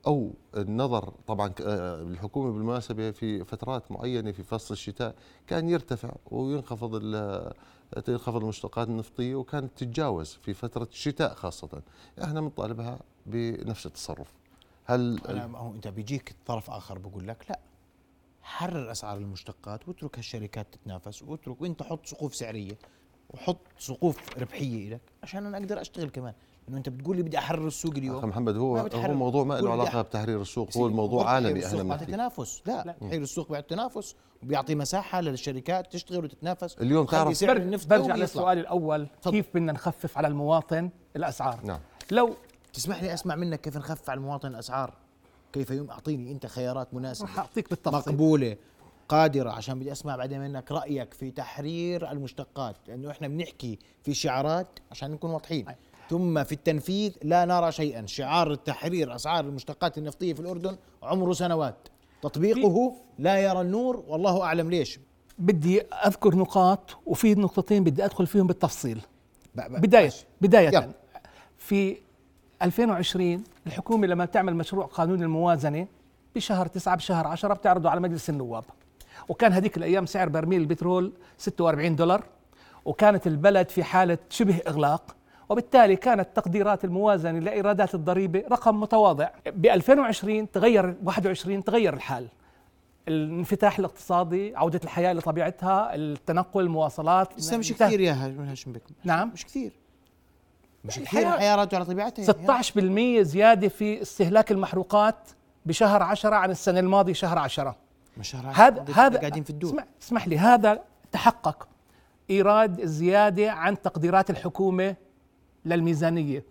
أو 0.07 0.31
النظر 0.57 1.13
طبعا 1.27 1.53
آه، 1.63 2.03
الحكومة 2.03 2.53
بالمناسبة 2.53 3.11
في 3.11 3.45
فترات 3.45 3.93
معينة 3.93 4.33
في 4.33 4.43
فصل 4.43 4.75
الشتاء 4.75 5.15
كان 5.47 5.69
يرتفع 5.69 6.11
وينخفض 6.31 6.95
ال- 7.03 7.53
تنخفض 8.05 8.37
المشتقات 8.37 8.89
النفطيه 8.89 9.35
وكانت 9.35 9.71
تتجاوز 9.77 10.39
في 10.43 10.55
فترة 10.55 10.89
الشتاء 10.93 11.35
خاصة. 11.35 11.83
إحنا 12.23 12.41
بنطالبها 12.41 12.99
بنفس 13.27 13.87
التصرف. 13.87 14.33
هل 14.85 15.21
أنا 15.29 15.47
ما 15.47 15.59
هو 15.59 15.75
أنت 15.75 15.89
بيجيك 15.89 16.35
طرف 16.47 16.71
آخر 16.71 16.99
بقول 16.99 17.29
لك 17.29 17.47
لا 17.51 17.61
حرر 18.43 18.91
أسعار 18.91 19.19
المشتقات 19.19 19.89
واترك 19.89 20.19
هالشركات 20.19 20.67
تتنافس 20.75 21.23
واترك 21.23 21.61
وانت 21.61 21.83
حط 21.83 22.07
سقوف 22.07 22.35
سعرية 22.35 22.79
وحط 23.31 23.61
سقوف 23.79 24.39
ربحية 24.39 24.91
لك 24.91 25.01
عشان 25.23 25.47
أنا 25.47 25.59
أقدر 25.59 25.81
أشتغل 25.81 26.11
كمان. 26.11 26.35
إنه 26.69 26.77
أنت 26.79 26.89
بتقول 26.89 27.17
لي 27.17 27.23
بدي 27.23 27.39
أحرر 27.39 27.67
السوق 27.67 27.93
اخ 27.93 27.99
اليوم 27.99 28.25
محمد 28.25 28.55
ما 28.55 28.61
هو. 28.61 28.77
هو 28.77 29.15
موضوع 29.15 29.45
ما 29.45 29.55
له 29.61 29.73
علاقة 29.73 30.03
بتحرير 30.03 30.41
السوق 30.41 30.77
هو 30.77 30.87
الموضوع 30.87 31.31
عالمي 31.31 31.67
إحنا 31.67 31.83
بيعطي 31.83 31.89
بنحكي 31.99 32.13
تنافس 32.13 32.63
لا 32.67 32.97
تحرير 33.01 33.23
السوق 33.23 33.49
بيعطي 33.51 33.69
تنافس 33.75 34.15
وبيعطي 34.43 34.75
مساحة 34.75 35.21
للشركات 35.21 35.93
تشتغل 35.93 36.25
وتتنافس. 36.25 36.79
اليوم 36.79 37.07
تعرف- 37.07 37.37
سعر 37.37 37.57
النفط 37.57 37.87
برجع. 37.87 38.15
للسؤال 38.15 38.59
الأول 38.59 39.07
تفضل. 39.23 39.31
كيف 39.37 39.47
بدنا 39.55 39.73
نخفف 39.73 40.19
على 40.19 40.29
المواطن 40.29 40.91
الأسعار؟ 41.17 41.61
نعم. 41.65 41.81
لو 42.11 42.37
تسمح 42.73 43.03
لي 43.03 43.15
أسمع 43.15 43.35
منك 43.37 43.61
كيف 43.61 43.77
نخفف 43.77 44.11
على 44.11 44.19
المواطن 44.19 44.49
الأسعار؟ 44.49 44.95
كيف 45.53 45.71
يوم 45.71 45.91
أعطيني 45.91 46.33
أنت 46.33 46.47
خيارات 46.47 46.95
مناسبة. 46.95 47.25
رح 47.29 47.39
أعطيك 47.39 47.71
بالتفصيل. 47.71 48.13
مقبولة 48.15 48.57
قادرة 49.09 49.51
عشان 49.51 49.79
بدي 49.79 49.93
أسمع 49.93 50.17
بعدين 50.17 50.41
منك 50.41 50.73
رأيك 50.73 51.15
في 51.15 51.31
تحرير 51.31 52.11
المشتقات. 52.11 52.77
لأنه 52.89 53.11
إحنا 53.11 53.29
بنحكي 53.29 53.79
في 54.03 54.15
شعارات 54.15 54.67
عشان 54.91 55.11
نكون 55.11 55.31
واضحين. 55.31 55.69
أي. 55.69 55.77
ثم 56.11 56.45
في 56.45 56.53
التنفيذ 56.53 57.13
لا 57.23 57.45
نرى 57.45 57.73
شيئا. 57.73 58.07
شعار 58.07 58.53
التحرير 58.53 59.15
أسعار 59.15 59.45
المشتقات 59.45 59.99
النفطية 59.99 60.35
في 60.35 60.41
الأردن 60.41 60.77
عمره 61.03 61.33
سنوات. 61.33 61.89
تطبيقه 62.23 62.95
لا 63.19 63.39
يرى 63.39 63.61
النور 63.61 64.05
والله 64.09 64.43
أعلم 64.43 64.71
ليش. 64.71 65.01
بدي 65.39 65.81
أذكر 65.83 66.35
نقاط 66.37 66.97
وفي 67.07 67.35
نقطتين 67.35 67.85
بدي 67.85 68.05
أدخل 68.05 68.27
فيهم 68.27 68.47
بالتفصيل. 68.47 69.01
ب- 69.55 69.61
ب- 69.61 69.81
بداية 69.81 70.05
ماشي. 70.05 70.25
بداية. 70.41 70.69
يلا. 70.69 70.89
في 71.59 71.97
2020 72.63 73.45
الحكومة 73.67 74.07
لما 74.07 74.25
تعمل 74.25 74.55
مشروع 74.57 74.87
قانون 74.87 75.23
الموازنة 75.23 75.87
بشهر 76.35 76.67
9 76.67 76.97
بشهر 76.97 77.27
10 77.27 77.55
بتعرضه 77.55 77.91
على 77.91 78.01
مجلس 78.01 78.31
النواب. 78.31 78.65
وكان 79.29 79.53
هذيك 79.53 79.77
الأيام 79.77 80.07
سعر 80.07 80.29
برميل 80.29 80.61
البترول 80.61 81.13
46 81.39 81.97
دولار 81.97 82.25
وكانت 82.85 83.27
البلد 83.27 83.69
في 83.69 83.85
حالة 83.85 84.19
شبه 84.31 84.59
إغلاق. 84.67 85.17
وبالتالي 85.51 85.97
كانت 85.97 86.29
تقديرات 86.35 86.85
الموازنة 86.85 87.39
لإيرادات 87.39 87.95
الضريبة 87.95 88.45
رقم 88.53 88.81
متواضع. 88.81 89.29
ب 89.47 89.67
2020 89.67 90.51
تغير 90.51 90.95
21 91.05 91.65
تغير 91.65 91.95
الحال. 91.95 92.29
الانفتاح 93.09 93.79
الاقتصادي 93.79 94.57
عودة 94.57 94.81
الحياة 94.85 95.13
لطبيعتها 95.13 95.95
التنقل 95.95 96.61
المواصلات. 96.61 97.39
لسه 97.39 97.57
مش. 97.57 97.73
كثير 97.73 98.01
يا 98.01 98.13
هاشم 98.51 98.73
بك 98.73 98.83
نعم. 99.05 99.31
مش 99.35 99.45
كثير. 99.47 99.73
مش 100.85 100.95
الحياة- 100.99 101.03
كثير. 101.03 101.35
الحياة 101.35 101.57
راجعة 101.57 101.77
على 101.79 101.85
طبيعتها. 101.85 102.25
16% 102.25 103.23
زيادة 103.23 103.69
في 103.69 104.03
استهلاك 104.03 104.53
المحروقات 104.53 105.17
بشهر 105.67 106.03
10 106.03 106.35
عن 106.35 106.51
السنة 106.51 106.81
الماضية 106.81 107.13
شهر 107.13 107.39
10 107.39 107.77
مش 108.17 108.37
هذا 108.37 108.85
هذا 108.95 109.19
قاعدين 109.19 109.43
في 109.45 109.51
الدور. 109.51 109.71
اسمح, 109.71 109.85
اسمح 110.03 110.29
لي 110.29 110.39
هذا 110.39 110.83
تحقق 111.13 111.69
إيراد 112.31 112.85
زيادة 112.85 113.51
عن 113.53 113.83
تقديرات 113.83 114.31
الحكومة 114.31 114.97
للميزانية. 115.65 116.45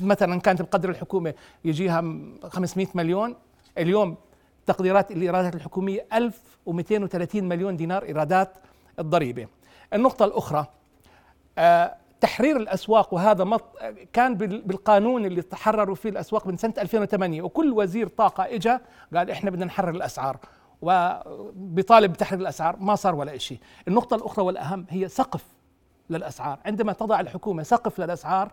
مثلا 0.00 0.40
كانت 0.40 0.62
بقدر 0.62 0.90
الحكومة 0.90 1.34
يجيها 1.64 2.00
م- 2.00 2.38
500 2.48 2.86
مليون 2.94 3.34
اليوم 3.78 4.16
تقديرات 4.66 5.10
الإيرادات 5.10 5.54
الحكومية 5.54 6.06
1230 6.12 7.44
مليون 7.44 7.76
دينار 7.76 8.02
إيرادات 8.04 8.52
الضريبة. 8.98 9.46
النقطة 9.94 10.24
الأخرى 10.24 10.66
آه، 11.58 11.94
تحرير 12.20 12.56
الأسواق 12.56 13.14
وهذا 13.14 13.44
مط... 13.44 13.64
كان 14.12 14.34
بال- 14.34 14.62
بالقانون 14.62 15.24
اللي 15.26 15.42
تحرروا 15.42 15.94
فيه 15.94 16.08
الأسواق 16.08 16.46
من 16.46 16.56
سنة 16.56 16.74
2008 16.78 17.42
وكل 17.42 17.72
وزير 17.72 18.08
طاقة 18.08 18.44
اجى 18.44 18.78
قال 19.16 19.30
إحنا 19.30 19.50
بدنا 19.50 19.64
نحرر 19.64 19.90
الأسعار 19.90 20.36
وبيطالب 20.82 22.12
بتحرير 22.12 22.40
الأسعار 22.40 22.76
ما 22.80 22.94
صار 22.94 23.14
ولا 23.14 23.38
شيء 23.38 23.58
النقطة 23.88 24.14
الأخرى 24.16 24.44
والأهم 24.44 24.86
هي 24.90 25.08
سقف 25.08 25.44
للأسعار. 26.12 26.58
عندما 26.64 26.92
تضع 26.92 27.20
الحكومة 27.20 27.62
سقف 27.62 28.00
للأسعار 28.00 28.50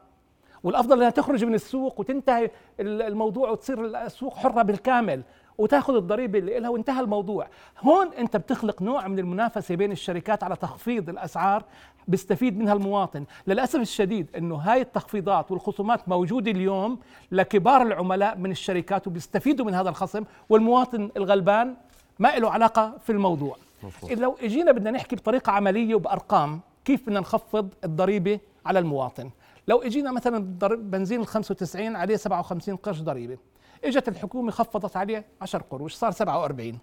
والأفضل 0.63 0.97
أنها 0.97 1.09
تخرج 1.09 1.45
من 1.45 1.53
السوق 1.53 1.99
وتنتهي 1.99 2.51
ال- 2.79 3.01
الموضوع 3.01 3.49
وتصير 3.49 3.85
السوق 4.05 4.35
حرة 4.37 4.61
بالكامل 4.61 5.21
وتأخذ 5.57 5.95
الضريبة 5.95 6.39
اللي 6.39 6.59
لها 6.59 6.69
وانتهى 6.69 6.99
الموضوع. 6.99 7.47
هون 7.81 8.13
أنت 8.13 8.37
بتخلق 8.37 8.81
نوع 8.81 9.07
من 9.07 9.19
المنافسة 9.19 9.75
بين 9.75 9.91
الشركات 9.91 10.43
على 10.43 10.55
تخفيض 10.55 11.09
الأسعار 11.09 11.63
بيستفيد 12.07 12.57
منها 12.57 12.73
المواطن. 12.73 13.25
للأسف 13.47 13.79
الشديد 13.79 14.27
إنه 14.37 14.55
هاي 14.55 14.81
التخفيضات 14.81 15.51
والخصومات 15.51 16.09
موجودة 16.09 16.51
اليوم 16.51 16.99
لكبار 17.31 17.81
العملاء 17.81 18.37
من 18.37 18.51
الشركات 18.51 19.07
وبيستفيدوا 19.07 19.65
من 19.65 19.73
هذا 19.73 19.89
الخصم 19.89 20.23
والمواطن 20.49 21.09
الغلبان 21.17 21.75
ما 22.19 22.37
له 22.37 22.49
علاقة 22.51 22.93
في 23.03 23.11
الموضوع. 23.11 23.55
مفهوم. 23.83 24.11
لو 24.13 24.35
إجينا 24.41 24.71
بدنا 24.71 24.91
نحكي 24.91 25.15
بطريقة 25.15 25.51
عملية 25.51 25.95
وبأرقام 25.95 26.59
كيف 26.85 27.01
بدنا 27.03 27.19
نخفض 27.19 27.73
الضريبة 27.83 28.39
على 28.65 28.79
المواطن؟ 28.79 29.29
لو 29.67 29.81
اجينا 29.81 30.11
مثلا 30.11 30.39
بنزين 30.75 31.21
ال 31.21 31.27
95 31.27 31.95
عليه 31.95 32.15
57 32.15 32.75
قرش 32.75 32.99
ضريبة. 33.01 33.37
إجت 33.83 34.07
الحكومة 34.07 34.51
خفضت 34.51 34.97
عليه 34.97 35.25
10 35.41 35.65
قروش 35.69 35.93
صار 35.93 36.11
47 36.11 36.79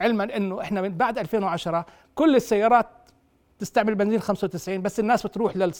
علما 0.00 0.36
إنه 0.36 0.60
إحنا 0.60 0.82
من 0.82 0.96
بعد 0.96 1.18
2010 1.18 1.86
كل 2.14 2.36
السيارات 2.36 2.86
تستعمل 3.58 3.94
بنزين 3.94 4.20
95 4.20 4.82
بس 4.82 5.00
الناس 5.00 5.26
بتروح 5.26 5.56
لل 5.56 5.72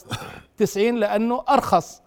90 0.56 0.94
لأنه 0.94 1.44
أرخص. 1.48 2.02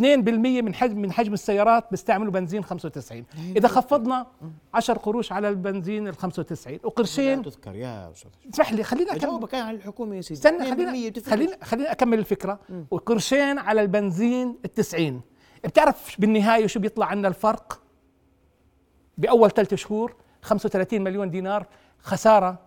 2% 0.00 0.02
من 0.04 0.74
حجم 0.74 0.98
من 0.98 1.12
حجم 1.12 1.32
السيارات 1.32 1.84
بيستعملوا 1.90 2.32
بنزين 2.32 2.64
95 2.64 3.24
إذا 3.56 3.68
خفضنا 3.68 4.26
10 4.74 4.98
قروش 4.98 5.32
على 5.32 5.48
البنزين 5.48 6.08
ال 6.08 6.16
95 6.16 6.74
لا 6.74 6.80
وقرشين 6.86 7.42
تذكر 7.42 7.74
يا 7.74 8.10
أستاذ. 8.10 8.30
اسمح 8.54 8.72
لي 8.72 8.82
خليني 8.82 9.10
أكمل. 9.10 9.20
جاوبك 9.20 9.54
عن 9.54 9.74
الحكومة 9.74 10.16
يا 10.16 10.20
سيدي. 10.20 10.40
استنى 10.40 10.64
2% 10.64 10.74
خلينا 10.74 11.08
بتفرق. 11.10 11.30
خلينا 11.34 11.56
خلينا 11.62 11.92
أكمل 11.92 12.18
الفكرة. 12.18 12.60
وقرشين 12.90 13.58
على 13.58 13.80
البنزين 13.80 14.58
التسعين. 14.64 15.20
بتعرف 15.64 16.20
بالنهاية 16.20 16.66
شو 16.66 16.80
بيطلع 16.80 17.06
عنا 17.06 17.28
الفرق؟ 17.28 17.82
بأول 19.18 19.50
ثلاث 19.50 19.74
شهور 19.74 20.14
35 20.42 21.02
مليون 21.02 21.30
دينار 21.30 21.66
خسارة 21.98 22.58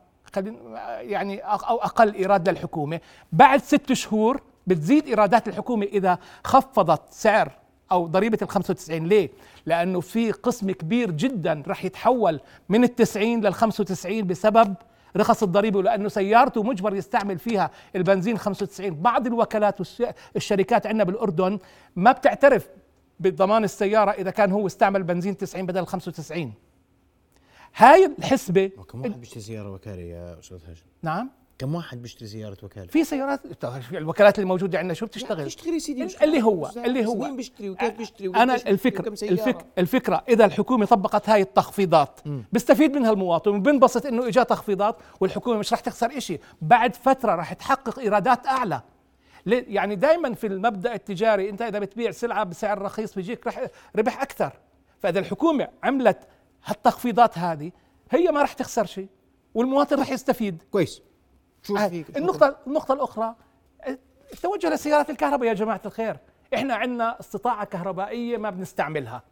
يعني 0.99 1.39
أو 1.39 1.77
أقل 1.77 2.13
إيراد 2.13 2.49
للحكومة. 2.49 2.99
بعد 3.31 3.61
ست 3.61 3.93
شهور 3.93 4.41
بتزيد 4.67 5.07
إيرادات 5.07 5.47
الحكومة 5.47 5.85
إذا 5.85 6.17
خفضت 6.43 7.01
سعر 7.09 7.51
أو 7.91 8.07
ضريبة 8.07 8.37
ال 8.41 8.49
95 8.49 9.07
ليه؟ 9.07 9.29
لأنه 9.65 9.99
في 9.99 10.31
قسم 10.31 10.71
كبير 10.71 11.11
جدا 11.11 11.63
رح 11.67 11.85
يتحول 11.85 12.39
من 12.69 12.83
ال 12.83 12.95
90 12.95 13.41
لل 13.41 13.53
95 13.53 14.27
بسبب 14.27 14.75
رخص 15.17 15.43
الضريبة 15.43 15.79
ولأنه 15.79 16.09
سيارته 16.09 16.63
مجبر 16.63 16.95
يستعمل 16.95 17.39
فيها 17.39 17.71
البنزين 17.95 18.37
95 18.37 18.89
بعض 19.01 19.27
الوكالات 19.27 19.79
والشركات 20.35 20.87
عندنا 20.87 21.03
بالأردن 21.03 21.59
ما 21.95 22.11
بتعترف 22.11 22.67
بضمان 23.19 23.63
السيارة 23.63 24.11
إذا 24.11 24.31
كان 24.31 24.51
هو 24.51 24.67
استعمل 24.67 25.03
بنزين 25.03 25.37
90 25.37 25.65
بدل 25.65 25.85
95 25.85 26.53
هاي 27.75 28.05
الحسبة 28.19 28.67
كم 28.67 29.01
واحد 29.01 29.19
بيشتري 29.19 29.41
سيارة 29.41 29.71
وكالة 29.73 30.01
يا 30.01 30.39
أستاذ 30.39 30.57
هاشم. 30.69 30.85
نعم. 31.03 31.29
كم 31.57 31.75
واحد 31.75 32.01
بيشتري 32.01 32.27
سيارة 32.27 32.57
وكالة؟ 32.63 32.87
في 32.87 33.03
سيارات 33.03 33.41
الوكالات 33.91 34.39
اللي 34.39 34.47
موجودة 34.47 34.79
عندنا 34.79 34.93
شو 34.93 35.05
بتشتغل؟ 35.05 35.43
بيشتري 35.43 35.79
سيدي 35.79 36.23
اللي 36.23 36.43
هو 36.43 36.71
اللي 36.77 37.05
هو. 37.05 37.15
مين 37.15 37.35
بيشتري 37.35 37.69
وكيف 37.69 37.97
بيشتري 37.97 38.27
أنا 38.27 38.55
الفكرة؟ 38.55 39.09
الفك 39.23 39.65
الفكرة 39.77 40.23
إذا 40.29 40.45
الحكومة 40.45 40.85
طبقت 40.85 41.29
هاي 41.29 41.41
التخفيضات 41.41 42.19
بيستفيد 42.53 42.95
منها 42.95 43.11
المواطن 43.11 43.51
وبنبسط 43.51 44.05
إنه 44.05 44.27
اجى 44.27 44.43
تخفيضات 44.43 44.95
والحكومة 45.19 45.57
مش 45.59 45.73
رح 45.73 45.79
تخسر 45.79 46.17
إشي. 46.17 46.39
بعد 46.61 46.95
فترة 46.95 47.35
رح 47.35 47.53
تحقق 47.53 47.99
إيرادات 47.99 48.47
أعلى؟ 48.47 48.81
يعني 49.45 49.95
دائما 49.95 50.33
في 50.33 50.47
المبدأ 50.47 50.93
التجاري 50.93 51.49
أنت 51.49 51.61
إذا 51.61 51.79
بتبيع 51.79 52.11
سلعة 52.11 52.43
بسعر 52.43 52.81
رخيص 52.81 53.15
بيجيك 53.15 53.47
رح 53.47 53.67
ربح 53.95 54.21
أكثر. 54.21 54.53
فإذا 54.99 55.19
الحكومة 55.19 55.67
عملت 55.83 56.17
هالتخفيضات 56.65 57.37
هذه 57.37 57.71
هي 58.11 58.31
ما 58.31 58.41
رح 58.41 58.53
تخسر 58.53 58.85
شيء 58.85 59.07
والمواطن 59.53 59.99
رح 59.99 60.09
يستفيد. 60.09 60.63
كويس. 60.71 61.01
فيك 61.65 62.17
النقطة 62.17 62.55
النقطة 62.67 62.93
الأخرى 62.93 63.35
التوجه 64.33 64.69
لسيارات 64.69 65.09
الكهرباء 65.09 65.47
يا 65.47 65.53
جماعة 65.53 65.81
الخير. 65.85 66.17
إحنا 66.53 66.75
عندنا 66.75 67.19
استطاعة 67.19 67.65
كهربائية 67.65 68.37
ما 68.37 68.49
بنستعملها. 68.49 69.23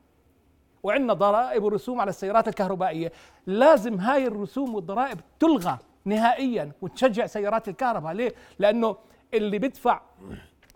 وعندنا 0.83 1.13
ضرائب 1.13 1.63
ورسوم 1.63 2.01
على 2.01 2.09
السيارات 2.09 2.47
الكهربائية. 2.47 3.11
لازم 3.47 3.99
هاي 3.99 4.27
الرسوم 4.27 4.75
والضرائب 4.75 5.19
تلغى 5.39 5.77
نهائيا 6.05 6.71
وتشجع 6.81 7.25
سيارات 7.25 7.67
الكهرباء. 7.67 8.13
ليه؟ 8.13 8.33
لأنه 8.59 8.97
اللي 9.33 9.59
بيدفع 9.59 10.01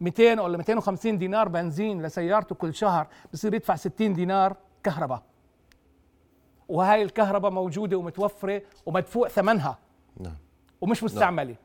200 0.01 0.39
ولا 0.41 0.57
250 0.57 1.17
دينار 1.17 1.47
بنزين 1.47 2.01
لسيارته 2.01 2.55
كل 2.55 2.73
شهر 2.73 3.07
بصير 3.33 3.53
يدفع 3.53 3.75
60 3.75 4.13
دينار 4.13 4.55
كهرباء. 4.83 5.23
وهاي 6.67 7.03
الكهرباء 7.03 7.51
موجودة 7.51 7.97
ومتوفرة 7.97 8.61
ومدفوع 8.85 9.27
ثمنها. 9.27 9.77
نعم. 10.19 10.37
ومش 10.81 11.03
مستعملة. 11.03 11.55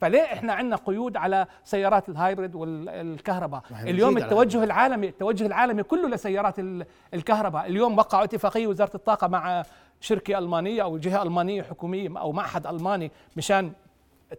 فليه 0.00 0.22
إحنا 0.22 0.52
عندنا 0.52 0.76
قيود 0.76 1.16
على 1.16 1.46
سيارات 1.64 2.08
الهايبريد 2.08 2.54
والكهرباء؟ 2.54 3.62
اليوم 3.90 4.14
التوجه 4.24 4.64
العالمي 4.64 5.08
التوجه 5.08 5.46
العالمي 5.46 5.82
كله 5.82 6.08
لسيارات 6.08 6.58
ال- 6.58 6.86
الكهرباء. 7.14 7.66
اليوم 7.66 7.98
وقعوا 7.98 8.24
اتفاقية 8.24 8.66
وزارة 8.66 8.90
الطاقة 8.96 9.26
مع 9.26 9.62
شركة 10.00 10.38
ألمانية 10.38 10.82
أو 10.82 10.98
جهة 10.98 11.22
ألمانية 11.22 11.62
حكومية 11.62 12.18
أو 12.20 12.32
معهد 12.32 12.66
ألماني 12.66 13.10
مشان 13.36 13.72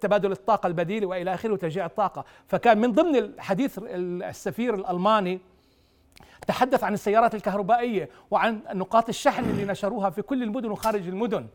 تبادل 0.02 0.32
الطاقة 0.32 0.68
البديلة 0.68 1.08
وإلى 1.08 1.34
آخره 1.34 1.54
وتشجيع 1.54 1.86
الطاقة. 1.86 2.26
فكان 2.48 2.78
من 2.78 2.92
ضمن 2.92 3.16
الحديث 3.16 3.80
السفير 3.84 4.76
الألماني 4.76 5.40
تحدث 6.48 6.84
عن 6.84 6.94
السيارات 6.94 7.36
الكهربائية 7.36 8.10
وعن 8.32 8.60
نقاط 8.74 9.10
الشحن 9.10 9.44
اللي 9.44 9.66
نشروها 9.66 10.10
في 10.10 10.22
كل 10.22 10.44
المدن 10.44 10.72
وخارج 10.72 11.08
المدن. 11.08 11.48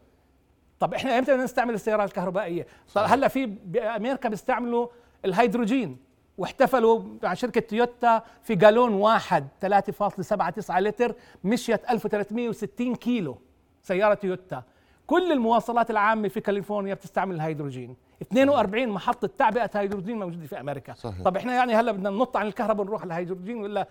طب 0.82 0.94
إحنا 0.94 1.18
إمتى 1.18 1.32
بدنا 1.32 1.44
نستعمل 1.44 1.74
السيارات 1.74 2.08
الكهربائية؟ 2.08 2.66
صار 2.86 3.04
هلأ 3.06 3.28
في 3.28 3.46
بامريكا 3.46 4.28
بيستعملوا 4.28 4.86
الهيدروجين 5.24 5.96
واحتفلوا 6.38 7.02
مع 7.22 7.34
شركة 7.34 7.60
تويوتا 7.60 8.22
في 8.42 8.54
جالون 8.54 8.94
واحد 8.94 9.48
3.79 9.66 10.78
لتر 10.78 11.14
مشيت 11.44 11.90
1360 11.90 12.94
كيلو 12.94 13.38
سيارة 13.82 14.14
تويوتا. 14.14 14.62
كل 15.06 15.32
المواصلات 15.32 15.90
العامة 15.90 16.28
في 16.28 16.40
كاليفورنيا 16.40 16.94
بتستعمل 16.94 17.34
الهيدروجين. 17.34 17.96
42 18.22 18.88
محطة 18.88 19.30
تعبئة 19.38 19.70
هيدروجين 19.74 20.18
موجودة 20.18 20.46
في 20.46 20.60
أمريكا. 20.60 20.94
صحيح. 20.94 21.22
طب 21.22 21.36
إحنا 21.36 21.54
يعني 21.54 21.74
هلأ 21.74 21.92
بدنا 21.92 22.10
ننط 22.10 22.36
عن 22.36 22.46
الكهرباء 22.46 22.86
ونروح 22.86 23.02
على 23.02 23.08
الهيدروجين 23.08 23.56
ولا 23.56 23.88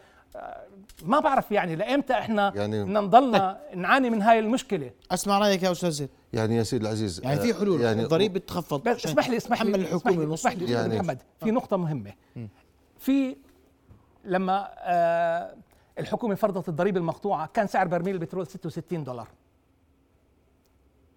ما 1.04 1.20
بعرف 1.20 1.52
يعني 1.52 1.76
لإمتى 1.76 2.14
إحنا 2.14 2.54
يعني- 2.56 2.84
بدنا 2.84 3.02
نضلنا 3.02 3.62
نعاني 3.76 4.10
من 4.10 4.22
هاي 4.22 4.40
المشكلة. 4.40 4.92
أسمع 5.12 5.40
رأيك 5.40 5.64
يا 5.64 5.72
أستاذ 5.72 5.90
زيد. 5.90 6.10
يعني 6.34 6.56
يا 6.56 6.64
سيدي 6.64 6.86
العزيز 6.86 7.22
يعني 7.24 7.40
في 7.40 7.52
آه، 7.52 7.54
حلول 7.60 7.82
يعني 7.82 8.04
الضريبه 8.04 8.40
تخفض 8.40 8.84
بس 8.84 9.06
اسمح 9.06 9.30
لي 9.30 9.38
اسمح 9.38 9.62
لي 9.62 9.76
الحكومة 9.76 10.34
اسمح 10.34 10.54
لي 10.54 10.72
يعني- 10.72 10.96
محمد 10.96 11.18
في 11.44 11.52
نقطة 11.52 11.78
مهمة. 11.78 12.14
في 13.00 13.36
لما 14.26 14.70
آه 14.78 15.56
الحكومة 16.00 16.36
فرضت 16.36 16.70
الضريبة 16.70 17.00
المقطوعة 17.00 17.48
كان 17.54 17.68
سعر 17.68 17.88
برميل 17.88 18.16
البترول 18.16 18.48
66 18.48 19.04
دولار. 19.04 19.28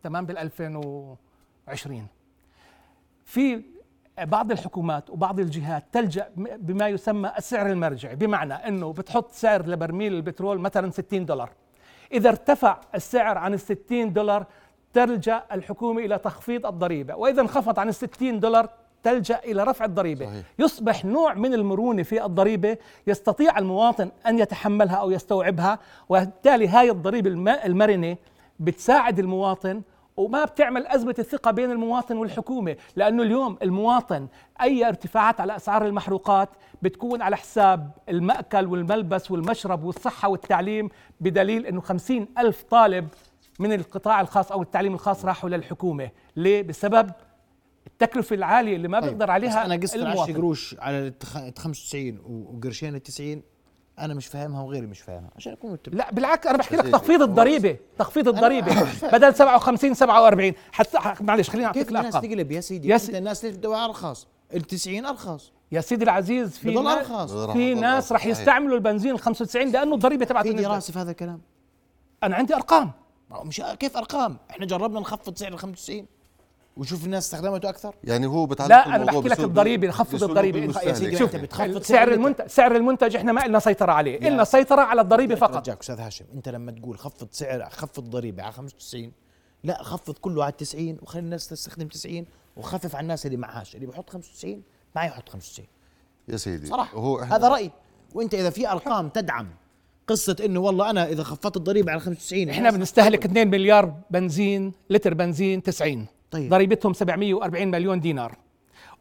تمام 0.03 0.27
بال 0.27 0.39
2020 0.39 2.07
في 3.25 3.63
بعض 4.23 4.51
الحكومات 4.53 5.11
وبعض 5.11 5.41
الجهات 5.41 5.85
تلجأ 5.93 6.29
بما 6.37 6.89
يسمى 6.89 7.33
السعر 7.39 7.67
المرجعي 7.71 8.17
بمعنى 8.17 8.55
إنه 8.55 8.93
بتحط 8.93 9.33
سعر 9.33 9.67
لبرميل 9.67 10.15
البترول 10.15 10.59
مثلا 10.59 10.91
60 10.91 11.27
دولار. 11.27 11.51
إذا 12.13 12.29
ارتفع 12.29 12.81
السعر 12.95 13.39
عن 13.39 13.55
ال 13.55 13.61
60 13.61 14.13
دولار 14.13 14.47
تلجأ 14.93 15.43
الحكومة 15.53 16.01
إلى 16.05 16.19
تخفيض 16.19 16.67
الضريبة. 16.67 17.15
وإذا 17.17 17.41
انخفض 17.41 17.79
عن 17.79 17.89
ال 17.89 17.95
60 17.95 18.41
دولار 18.41 18.69
تلجأ 19.03 19.39
إلى 19.45 19.65
رفع 19.65 19.85
الضريبة. 19.85 20.27
صحيح. 20.27 20.45
يصبح 20.59 21.05
نوع 21.05 21.35
من 21.35 21.55
المرونة 21.55 22.03
في 22.03 22.25
الضريبة 22.25 22.77
يستطيع 23.07 23.59
المواطن 23.59 24.11
أن 24.27 24.39
يتحملها 24.39 24.97
أو 24.97 25.11
يستوعبها 25.11 25.79
وبالتالي 26.09 26.69
هاي 26.69 26.91
الضريبة 26.91 27.31
الم- 27.31 27.49
المرنة 27.49 28.17
بتساعد 28.61 29.19
المواطن 29.19 29.83
وما 30.17 30.45
بتعمل 30.45 30.87
أزمة 30.87 31.15
الثقة 31.19 31.51
بين 31.51 31.71
المواطن 31.71 32.17
والحكومة 32.17 32.77
لأنه 32.97 33.23
اليوم 33.23 33.59
المواطن 33.63 34.29
أي 34.61 34.89
ارتفاعات 34.89 35.41
على 35.41 35.57
أسعار 35.57 35.87
المحروقات 35.87 36.49
بتكون 36.83 37.23
على 37.23 37.37
حساب 37.37 37.91
المأكل 38.09 38.67
والملبس 38.67 39.31
والمشرب 39.31 39.85
والصحة 39.85 40.29
والتعليم 40.29 40.89
بدليل 41.21 41.67
أنه 41.67 41.81
خمسين 41.81 42.29
ألف 42.39 42.63
طالب 42.63 43.09
من 43.59 43.73
القطاع 43.73 44.21
الخاص 44.21 44.53
أو 44.53 44.63
التعليم 44.63 44.95
الخاص 44.95 45.25
راحوا 45.25 45.51
للحكومة 45.51 46.11
ليه؟ 46.37 46.63
بسبب 46.63 47.11
التكلفة 47.87 48.35
العالية 48.37 48.77
اللي 48.77 48.89
ما 48.89 49.01
طيب، 49.01 49.09
بيقدر 49.11 49.25
بس 49.27 49.31
عليها 49.31 49.65
أنا 49.65 49.75
قصة 49.77 49.99
10 49.99 50.11
المواطن 50.11 50.35
قروش 50.35 50.77
على 50.79 50.99
ال 50.99 51.15
95 51.59 52.19
و- 52.19 52.57
وقرشين 52.57 52.95
ال 52.95 53.03
90 53.03 53.43
أنا 53.99 54.15
مش 54.15 54.27
فاهمها 54.27 54.63
وغيري 54.63 54.87
مش 54.87 55.01
فاهمها 55.01 55.31
عشان 55.37 55.53
أكون 55.53 55.73
متفق. 55.73 55.95
لا 55.95 56.11
بالعكس 56.13 56.47
أنا 56.47 56.59
بحكي 56.59 56.75
لك 56.77 56.81
سيدي، 56.83 56.93
تخفيض 56.93 57.23
الضريبة 57.23 57.77
تخفيض 57.99 58.29
الضريبة. 58.29 58.83
بدل 59.13 59.35
57 59.35 59.95
47 59.95 60.53
حتى 60.73 60.99
معلش 61.21 61.51
خليني 61.51 61.67
أعطيك 61.67 61.83
كيف 61.83 61.89
الناس 61.89 62.05
الأرقام. 62.07 62.31
تقلب 62.33 62.53
يا 62.53 62.61
سيدي؟ 62.61 62.89
يا 62.89 62.93
يا 62.93 62.99
سي- 62.99 63.09
انت 63.09 63.17
الناس 63.17 63.45
ليش 63.45 63.55
بدها 63.57 63.85
أرخص. 63.85 64.27
ال 64.55 64.63
90 64.63 65.07
أرخص. 65.07 65.53
يا 65.73 65.81
سيدي 65.81 66.05
العزيز 66.05 66.59
في 66.59 66.71
بضل 66.71 66.85
ناس 66.85 67.11
أرخص. 67.11 67.33
راح 67.33 67.53
في 67.53 67.75
ناس 67.75 68.13
رح. 68.13 68.27
يستعملوا 68.27 68.77
البنزين 68.77 69.15
ال 69.15 69.19
95 69.21 69.71
لأنه 69.71 69.95
الضريبة 69.95 70.25
تبعته 70.25 70.51
في. 70.57 70.63
دراسه 70.63 70.93
في 70.93 70.99
هذا 70.99 71.11
الكلام؟ 71.11 71.41
أنا 72.23 72.37
عندي 72.37 72.55
أرقام. 72.55 72.91
مش 73.45 73.63
كيف 73.79 73.97
أرقام؟ 73.97 74.37
إحنا 74.51 74.67
جربنا 74.67 75.01
نخفض 75.01 75.37
سعر 75.39 75.53
ال 75.53 75.59
95 75.59 76.07
ونشوف 76.77 77.05
الناس 77.05 77.25
استخدمته 77.25 77.69
أكثر؟ 77.69 77.95
يعني 78.05 78.27
هو 78.27 78.47
بتعلق 78.47 78.71
لا 78.71 78.97
أنا 78.97 79.05
بحكي 79.05 79.29
لك 79.29 79.41
الضريبة 79.41 79.89
نخفض 79.89 80.25
الضريبة. 80.25 80.59
المستهلك. 80.59 80.87
يا 80.87 80.93
سيدي 80.93 81.17
شوف 81.17 81.35
أنت 81.35 81.45
بتخفض 81.45 81.83
سعر 81.83 81.83
سعر 81.83 82.13
المنتج 82.13 82.47
سعر 82.47 82.77
المنتج 82.77 83.17
إحنا 83.17 83.33
ما 83.33 83.41
لنا 83.41 83.59
سيطرة 83.59 83.93
عليه 83.93 84.19
لنا 84.19 84.45
سيطرة 84.45 84.81
على 84.81 85.01
الضريبة 85.01 85.35
فقط. 85.35 85.57
رجاك 85.57 85.81
أستاذ 85.81 86.01
هاشم 86.01 86.25
أنت 86.35 86.49
لما 86.49 86.73
تقول 86.73 86.99
خفض 86.99 87.29
سعر 87.31 87.69
خفض 87.71 88.11
ضريبة 88.11 88.43
على 88.43 88.53
95 88.53 89.13
لا 89.65 89.83
خفض 89.83 90.15
كله 90.19 90.45
على 90.45 90.53
90 90.53 90.99
وخلي 91.03 91.21
الناس 91.21 91.49
تستخدم 91.49 91.89
90 91.89 92.27
وخفف 92.57 92.95
على 92.95 93.03
الناس 93.03 93.27
اللي 93.27 93.37
معهاش 93.37 93.75
اللي 93.75 93.87
بيحط 93.87 94.11
95 94.11 94.63
ما 94.97 95.03
يحط 95.05 95.29
95 95.29 95.67
يا 96.29 96.37
سيدي 96.37 96.67
صراحة 96.67 96.99
هو 96.99 97.19
هذا 97.19 97.49
رأيي. 97.49 97.71
وأنت 98.15 98.35
إذا 98.35 98.51
في 98.51 98.69
أرقام 98.69 99.09
تدعم 99.09 99.49
قصة 100.07 100.37
إنه 100.45 100.61
والله 100.61 100.91
أنا 100.91 101.09
إذا 101.09 101.23
خفضت 101.23 101.57
الضريبة 101.57 101.93
على 101.93 102.01
95 102.01 102.49
إحنا 102.49 102.71
بنستهلك 102.71 103.25
2 103.25 103.51
مليار 103.51 103.95
بنزين 104.11 104.73
لتر 104.91 105.15
بنزين 105.15 105.63
90 105.63 106.07
طيب. 106.35 106.51
ضريبتهم 106.51 106.93
740 106.93 107.71
مليون 107.71 108.01
دينار 108.01 108.37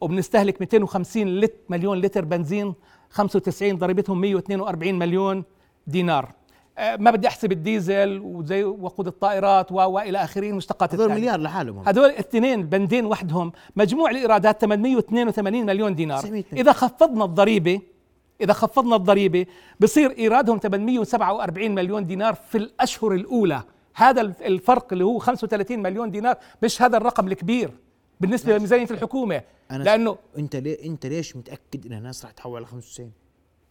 وبنستهلك 0.00 0.60
250 0.60 1.26
لت 1.40 1.54
مليون 1.68 1.98
لتر 2.00 2.24
بنزين 2.24 2.74
95 3.10 3.76
ضريبتهم 3.76 4.20
142 4.20 4.94
مليون 4.98 5.44
دينار 5.86 6.32
آه، 6.78 6.96
ما 6.96 7.10
بدي 7.10 7.28
أحسب 7.28 7.52
الديزل 7.52 8.20
وزي 8.24 8.64
وقود 8.64 9.06
الطائرات 9.06 9.72
وإلى 9.72 10.24
آخره 10.24 10.50
المشتقات 10.50 10.94
هذول. 10.94 11.10
مليار 11.10 11.40
لحالهم 11.40 11.78
هم. 11.78 11.88
هذول 11.88 12.04
الاثنين 12.04 12.60
البندين 12.60 13.06
وحدهم 13.06 13.52
مجموع 13.76 14.10
الإيرادات 14.10 14.60
882 14.60 15.66
مليون 15.66 15.94
دينار 15.94 16.18
900 16.18 16.44
إذا 16.52 16.72
خفضنا 16.72 17.24
الضريبة 17.24 17.80
إذا 18.40 18.52
خفضنا 18.52 18.96
الضريبة 18.96 19.46
بصير 19.80 20.10
إيرادهم 20.18 20.58
847 20.58 21.70
مليون 21.70 22.06
دينار 22.06 22.34
في 22.34 22.58
الأشهر 22.58 23.12
الأولى 23.12 23.62
هذا 23.94 24.20
الفرق 24.20 24.92
اللي 24.92 25.04
هو 25.04 25.18
35 25.18 25.78
مليون 25.78 26.10
دينار 26.10 26.36
مش 26.62 26.82
هذا 26.82 26.96
الرقم 26.96 27.26
الكبير 27.28 27.70
بالنسبة 28.20 28.56
لميزانية 28.56 28.86
الحكومة. 28.90 29.42
أنا 29.70 29.84
لأنه 29.84 30.18
أنت 30.38 30.56
ليه 30.56 30.84
أنت 30.86 31.06
ليش 31.06 31.36
متأكد 31.36 31.86
إن 31.86 31.92
الناس 31.92 32.24
راح 32.24 32.32
تحول 32.32 32.56
على 32.56 32.66
95 32.66 33.12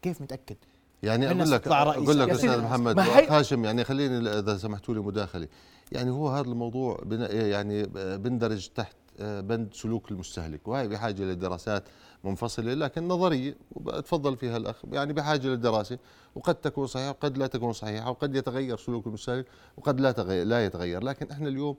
كيف 0.02 0.22
متأكد؟ 0.22 0.56
يعني 1.04 1.28
أقول 1.28 1.52
لك. 1.52 1.68
أقول 1.68 2.20
لك 2.20 2.30
أستاذ 2.30 2.62
محمد 2.62 3.00
هاشم 3.00 3.66
يعني 3.66 3.84
خليني 3.84 4.18
إذا 4.40 4.58
سمحتوا 4.58 4.94
لي 4.94 5.00
مداخلة. 5.00 5.48
يعني 5.92 6.12
هو 6.12 6.30
هذا 6.30 6.48
الموضوع 6.48 7.00
بن- 7.06 7.28
يعني 7.32 7.84
بندرج 8.18 8.68
تحت 8.76 8.96
بند 9.20 9.74
سلوك 9.74 10.12
المستهلك 10.12 10.68
وهي 10.68 10.88
بحاجة 10.88 11.24
لدراسات 11.24 11.84
منفصلة 12.24 12.74
لكن 12.74 13.08
نظريه 13.08 13.56
تفضل 13.86 14.38
فيها 14.38 14.58
الأخ 14.58 14.76
يعني 14.92 15.14
بحاجة 15.14 15.48
للدراسه 15.48 15.98
وقد 16.36 16.56
تكون 16.56 16.88
صحيحة 16.88 17.10
وقد 17.10 17.38
لا 17.38 17.48
تكون 17.48 17.74
صحيحة 17.74 18.10
وقد 18.10 18.36
يتغير 18.36 18.78
سلوك 18.78 19.08
المستهلك 19.08 19.46
وقد 19.78 20.00
لا 20.00 20.12
تغير 20.12 20.46
لا 20.46 20.66
يتغير 20.66 21.04
لكن 21.04 21.32
إحنا 21.32 21.48
اليوم 21.50 21.76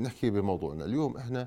نحكي 0.00 0.30
بموضوعنا 0.30 0.84
اليوم 0.84 1.16
إحنا 1.16 1.46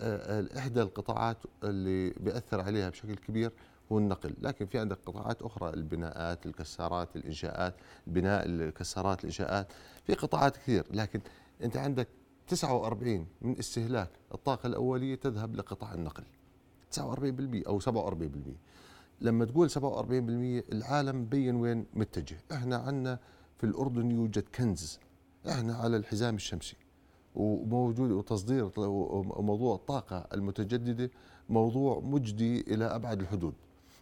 آه، 0.00 0.46
إحدى 0.58 0.82
القطاعات 0.82 1.36
اللي 1.64 2.10
بيأثر 2.10 2.60
عليها 2.60 2.90
بشكل 2.90 3.14
كبير 3.14 3.52
هو 3.92 3.98
النقل 3.98 4.34
لكن 4.40 4.66
في 4.66 4.78
عندك 4.78 4.98
قطاعات 5.06 5.42
أخرى 5.42 5.70
البناءات 5.74 6.46
الكسارات 6.46 7.16
الإنشاءات 7.16 7.74
بناء 8.06 8.46
الكسارات 8.46 9.20
الإنشاءات 9.20 9.72
في 10.06 10.14
قطاعات 10.14 10.56
كثير 10.56 10.84
لكن 10.90 11.20
أنت 11.62 11.76
عندك 11.76 12.08
49 12.54 13.26
من 13.42 13.58
استهلاك 13.58 14.10
الطاقة 14.34 14.66
الأولية 14.66 15.14
تذهب 15.14 15.56
لقطاع 15.56 15.94
النقل. 15.94 16.24
49% 16.90 17.66
أو 17.66 17.80
47% 17.80 18.56
لما 19.20 19.44
تقول 19.44 19.70
47% 19.70 19.76
العالم 20.72 21.20
مبين 21.20 21.56
وين 21.56 21.86
متجه. 21.94 22.36
إحنا 22.52 22.76
عندنا 22.76 23.18
في 23.58 23.64
الأردن 23.64 24.10
يوجد 24.10 24.44
كنز. 24.54 24.98
إحنا 25.48 25.74
على 25.74 25.96
الحزام 25.96 26.34
الشمسي. 26.34 26.76
وموجود 27.34 28.10
وتصدير 28.10 28.70
وموضوع 28.76 29.74
الطاقة 29.74 30.26
المتجددة 30.34 31.10
موضوع 31.48 32.00
مجدي 32.00 32.60
إلى 32.60 32.84
أبعد 32.84 33.20
الحدود. 33.20 33.54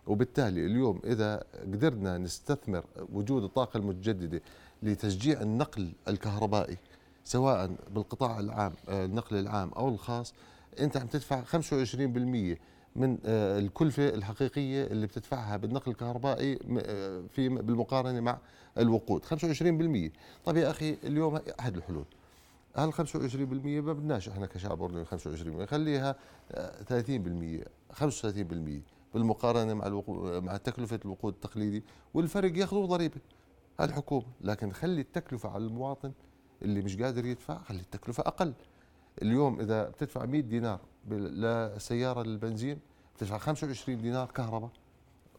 وبالتالي 0.06 0.66
اليوم 0.66 1.00
إذا 1.04 1.44
قدرنا 1.62 2.18
نستثمر 2.18 2.84
وجود 3.12 3.42
الطاقة 3.42 3.76
المتجددة 3.76 4.42
لتشجيع 4.82 5.40
النقل 5.40 5.92
الكهربائي 6.08 6.76
سواء 7.28 7.70
بالقطاع 7.90 8.40
العام 8.40 8.72
آه، 8.88 9.04
النقل 9.04 9.36
العام 9.36 9.68
أو 9.68 9.88
الخاص 9.88 10.34
أنت 10.80 10.96
عم 10.96 11.06
تدفع 11.06 11.44
25% 11.44 12.58
من 12.96 13.18
آه، 13.24 13.58
الكلفة 13.58 14.08
الحقيقية 14.08 14.84
اللي 14.84 15.06
بتدفعها 15.06 15.56
بالنقل 15.56 15.92
الكهربائي 15.92 16.58
آه، 16.78 17.22
في 17.30 17.48
بالمقارنة 17.48 18.20
مع 18.20 18.38
الوقود. 18.78 19.24
25% 19.24 20.12
طيب 20.44 20.56
يا 20.56 20.70
أخي 20.70 20.98
اليوم 21.04 21.40
أحد 21.60 21.76
الحلول. 21.76 22.04
هل 22.76 22.92
25% 22.92 23.80
ما 23.80 23.92
بدناش 23.92 24.28
إحنا 24.28 24.46
كشعب 24.46 24.82
اردني 24.82 25.04
25% 25.04 25.64
خليها 25.64 26.16
آه، 26.52 26.82
30% 26.82 27.64
35% 27.92 28.82
بالمقارنة 29.14 29.74
مع 29.74 29.86
الوقود 29.86 30.42
مع 30.42 30.56
تكلفة 30.56 31.00
الوقود 31.04 31.34
التقليدي 31.34 31.84
والفرق 32.14 32.58
ياخذوه 32.58 32.86
ضريبة. 32.86 33.20
الحكومة 33.80 34.26
لكن 34.40 34.72
خلي 34.72 35.00
التكلفة 35.00 35.48
على 35.48 35.64
المواطن 35.64 36.12
اللي 36.62 36.82
مش 36.82 36.96
قادر 37.02 37.26
يدفع 37.26 37.58
خلي 37.62 37.80
التكلفة 37.80 38.22
أقل. 38.26 38.52
اليوم 39.22 39.60
إذا 39.60 39.88
بتدفع 39.88 40.24
100 40.26 40.40
دينار 40.40 40.80
لسياره 41.10 42.22
للبنزين 42.22 42.78
بتدفع 43.16 43.38
25 43.38 44.02
دينار 44.02 44.26
كهرباء 44.30 44.70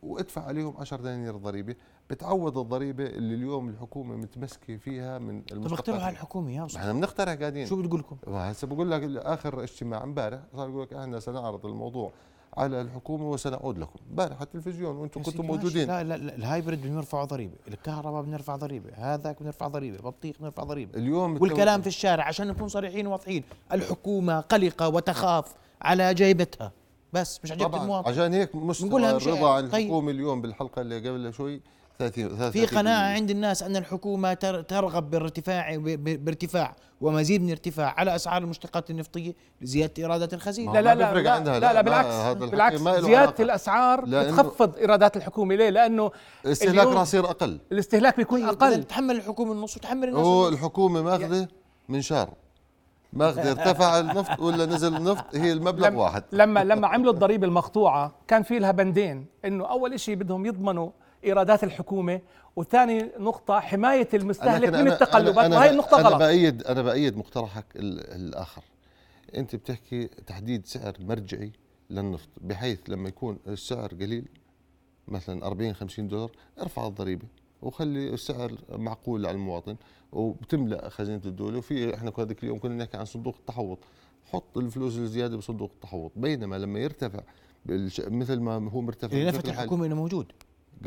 وادفع 0.04 0.44
عليهم 0.46 0.78
10 0.78 0.98
دنانير 0.98 1.38
ضريبة. 1.38 1.76
بتعوض 2.10 2.58
الضريبة 2.58 3.06
اللي 3.06 3.36
اليوم 3.36 3.70
الحكومة 3.70 4.16
متمسكة 4.16 4.78
فيها 4.78 5.20
من 5.20 5.42
طب 5.42 5.74
اقترحوا 5.74 6.02
على 6.02 6.12
الحكومة 6.14 6.52
يا 6.52 6.66
أستاذ. 6.66 6.80
إحنا 6.80 6.94
بنقترح 6.94 7.34
قاعدين. 7.34 7.68
شو 7.68 7.82
بتقول 7.82 8.00
لكم؟ 8.00 8.18
هسه 8.28 8.68
بقول 8.68 8.92
لك 8.92 9.04
آخر 9.26 9.64
اجتماع 9.64 10.04
امبارح 10.04 10.40
صار 10.56 10.70
يقول 10.70 10.84
لك 10.84 10.94
إحنا 10.94 11.20
سنعرض 11.20 11.66
الموضوع. 11.66 12.12
على 12.58 12.82
الحكومة 12.82 13.30
وسنعود 13.30 13.78
لكم. 13.78 14.00
امبارح 14.10 14.36
على 14.36 14.44
التلفزيون 14.44 14.96
وأنتم 14.96 15.24
كنتم. 15.24 15.46
موجودين. 15.46 15.88
لا 15.88 16.04
لا 16.04 16.18
لا 16.18 16.36
الهايبرد 16.36 16.82
بنرفع 16.82 17.24
ضريبة 17.24 17.56
الكهرباء 17.68 18.22
بنرفع 18.22 18.56
ضريبة 18.56 18.90
هذاك 18.96 19.44
بنرفع 19.44 19.68
ضريبة 19.68 19.98
بطيخ 19.98 20.36
بنرفع 20.40 20.64
ضريبة. 20.64 21.00
اليوم 21.00 21.42
والكلام 21.42 21.82
في 21.82 21.88
الشارع 21.88 22.24
عشان 22.28 22.48
نكون 22.48 22.68
صريحين 22.68 23.08
وواضحين. 23.08 23.44
الحكومة 23.72 24.40
قلقة 24.40 24.90
وتخاف 24.90 25.54
على 25.82 26.14
جيبتها. 26.14 26.72
بس 27.14 27.40
مش 27.44 27.52
عجبت 27.52 27.76
المواطن 27.76 28.10
عشان 28.10 28.34
هيك 28.34 28.56
مستوى 28.56 29.10
الرضا 29.10 29.54
عن 29.54 29.70
طيب. 29.70 29.82
الحكومة 29.82 30.12
اليوم 30.12 30.42
بالحلقة 30.42 30.82
اللي 30.82 31.10
قبل 31.10 31.34
شوي 31.34 31.62
30 32.10 32.52
في 32.52 32.66
قناعة 32.66 33.14
عند 33.14 33.30
الناس 33.30 33.64
أن 33.64 33.76
الحكومة 33.76 34.34
تر- 34.34 34.62
ترغب 34.62 35.10
بارتفاع 35.10 35.76
ب- 35.76 35.84
ب- 35.84 36.26
بارتفاع 36.26 36.76
ومزيد 37.02 37.42
من 37.44 37.50
ارتفاع 37.50 37.94
على 37.98 38.16
أسعار 38.16 38.42
المشتقات 38.42 38.90
النفتية 38.90 39.34
لزيادة 39.62 39.94
إيرادات 39.98 40.34
الخزينة. 40.34 40.74
لا 40.74 40.82
لا 40.82 40.96
لا 40.96 41.14
لا, 41.14 41.40
لا, 41.40 41.60
لا، 41.60 41.74
لا 41.74 41.82
بالعكس 41.82 42.36
بالعكس 42.36 42.80
زيادة. 43.06 43.34
الأسعار 43.40 44.06
بتخفض 44.06 44.76
إيرادات 44.78 45.18
الحكومة. 45.18 45.56
ليه؟ 45.56 45.70
لأنه 45.70 46.12
استهلاك 46.46 46.76
اليوم 46.80 46.94
راح 46.94 47.02
يصير 47.02 47.26
أقل. 47.30 47.60
الاستهلاك 47.72 48.18
بيكون 48.18 48.40
طيب 48.52 48.62
أقل. 48.72 48.84
تحمل 48.84 49.16
الحكومة 49.16 49.52
النص 49.52 49.78
وتحمل 49.78 50.08
الناس 50.10 50.24
هو 50.26 50.48
النص. 50.48 50.58
الحكومة 50.58 51.02
ماخذة 51.02 51.48
منشار 51.90 52.30
ماخذة 53.14 53.52
ارتفع 53.52 54.00
النفط 54.00 54.40
ولا 54.40 54.66
نزل 54.66 54.96
النفط 54.96 55.36
هي 55.36 55.52
المبلغ 55.54 55.88
لما 55.88 56.00
واحد. 56.04 56.24
لما 56.32 56.64
لما 56.64 56.88
عملوا 56.88 57.14
الضريبة 57.14 57.48
المقطوعة 57.48 58.12
كان 58.28 58.44
في 58.44 58.60
لها 58.60 58.72
بندين 58.72 59.26
إنه 59.46 59.66
أول 59.66 60.00
شيء 60.00 60.16
بدهم 60.16 60.46
يضمنوا 60.46 60.90
إيرادات 61.24 61.64
الحكومة. 61.64 62.22
وثاني 62.56 63.12
نقطة 63.20 63.60
حماية 63.60 64.08
المستهلك 64.14 64.70
من 64.70 64.88
التقلبات. 64.88 65.52
وهي 65.52 65.70
النقطة 65.70 66.00
أنا 66.00 66.10
غلط. 66.10 66.18
بايد 66.20 66.64
أنا 66.64 66.82
بأيد 66.82 67.18
مقترحك 67.18 67.66
ال- 67.76 68.00
الآخر. 68.16 68.64
أنت 69.36 69.56
بتحكي 69.56 70.08
تحديد 70.08 70.66
سعر 70.66 70.94
مرجعي 71.00 71.52
للنفط 71.90 72.30
بحيث 72.42 72.80
لما 72.88 73.10
يكون 73.10 73.38
السعر 73.48 73.88
قليل 73.88 74.26
مثلا 75.08 75.46
40 75.46 75.74
50 75.74 76.08
دولار 76.08 76.32
ارفع 76.62 76.88
الضريبة 76.88 77.26
وخلي 77.62 78.10
السعر 78.14 78.52
معقول 78.72 79.26
على 79.26 79.36
المواطن 79.36 79.76
وبتملأ 80.12 80.90
خزينة 80.90 81.22
الدولة. 81.26 81.58
وفي 81.58 81.96
إحنا 81.96 82.12
هذاك 82.20 82.44
اليوم 82.44 82.60
كنا 82.60 82.76
نحكي 82.84 82.98
عن 82.98 83.06
صندوق 83.06 83.36
التحوط. 83.40 83.80
حط 84.26 84.58
الفلوس 84.58 84.98
الزيادة 84.98 85.38
بصندوق 85.38 85.72
التحوط. 85.76 86.12
بينما 86.16 86.56
لما 86.56 86.80
يرتفع 86.80 87.20
مثل 88.00 88.40
ما 88.40 88.72
هو 88.72 88.82
مرتفع 88.82 89.18
نفت 89.18 89.48
الحكومة 89.50 89.86
إنه 89.86 89.96
موجود. 89.96 90.32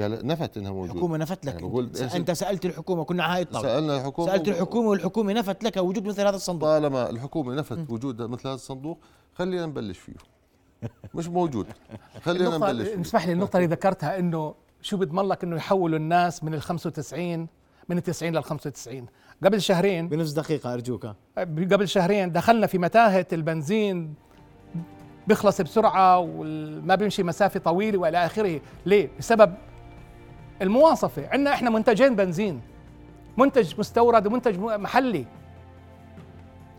قال 0.00 0.26
نفت 0.26 0.57
إنها 0.57 0.70
موجودة. 0.70 0.92
الحكومة 0.92 1.16
نفت 1.16 1.46
لك. 1.46 1.62
أنت, 1.62 1.96
إيش- 1.98 2.14
أنت 2.14 2.31
سألت 2.31 2.64
الحكومة 2.66 3.05
كنا 3.05 3.24
على 3.24 3.35
هاي 3.37 3.42
الطاولة 3.42 3.68
سألنا 3.68 3.96
الحكومة 3.96 4.28
سألت 4.33 4.48
الحكومة 4.48 4.88
والحكومة 4.88 5.33
نفت 5.33 5.64
لك 5.64 5.76
وجود 5.76 6.07
مثل 6.07 6.20
هذا 6.26 6.37
الصندوق. 6.37 6.68
طالما 6.68 7.11
الحكومة 7.11 7.55
نفت 7.55 7.90
وجود 7.90 8.22
مثل 8.22 8.46
هذا 8.48 8.55
الصندوق 8.55 8.98
خلينا 9.35 9.66
نبلش 9.66 9.98
فيه. 9.98 10.12
مش 11.14 11.28
موجود. 11.28 11.66
خلينا 12.24 12.57
نبلش 12.59 12.88
فيه. 12.88 13.00
اسمح 13.00 13.26
لي 13.26 13.33
النقطة 13.33 13.57
اللي 13.57 13.68
ذكرتها 13.68 14.18
إنه 14.18 14.55
شو 14.83 14.96
بيضمن 14.96 15.28
لك 15.28 15.44
إنه 15.44 15.57
يحولوا 15.57 15.98
الناس 15.98 16.44
من 16.44 16.55
ال 16.55 16.62
95 16.62 17.46
من 17.88 17.98
ال 17.98 18.02
90 18.02 18.33
لل 18.37 18.44
95 18.44 19.07
قبل 19.44 19.61
شهرين 19.61 20.09
بنص 20.09 20.33
دقيقة 20.33 20.74
أرجوك. 20.74 21.07
قبل 21.38 21.88
شهرين 21.88 22.33
دخلنا 22.33 22.66
في 22.66 22.78
متاهة 22.78 23.26
البنزين 23.33 24.14
بيخلص 25.26 25.61
بسرعة 25.61 26.18
وما 26.18 26.94
بيمشي 26.94 27.22
مسافة 27.22 27.61
طويلة 27.61 27.98
وإلى 27.98 28.26
آخره. 28.26 28.61
ليه؟ 28.87 29.11
بسبب 29.18 29.55
المواصفة. 30.62 31.29
عندنا 31.29 31.55
إحنا 31.55 31.70
منتجين 31.70 32.16
بنزين. 32.16 32.61
منتج 33.37 33.72
مستورد 33.79 34.27
ومنتج 34.27 34.59
محلي. 34.59 35.25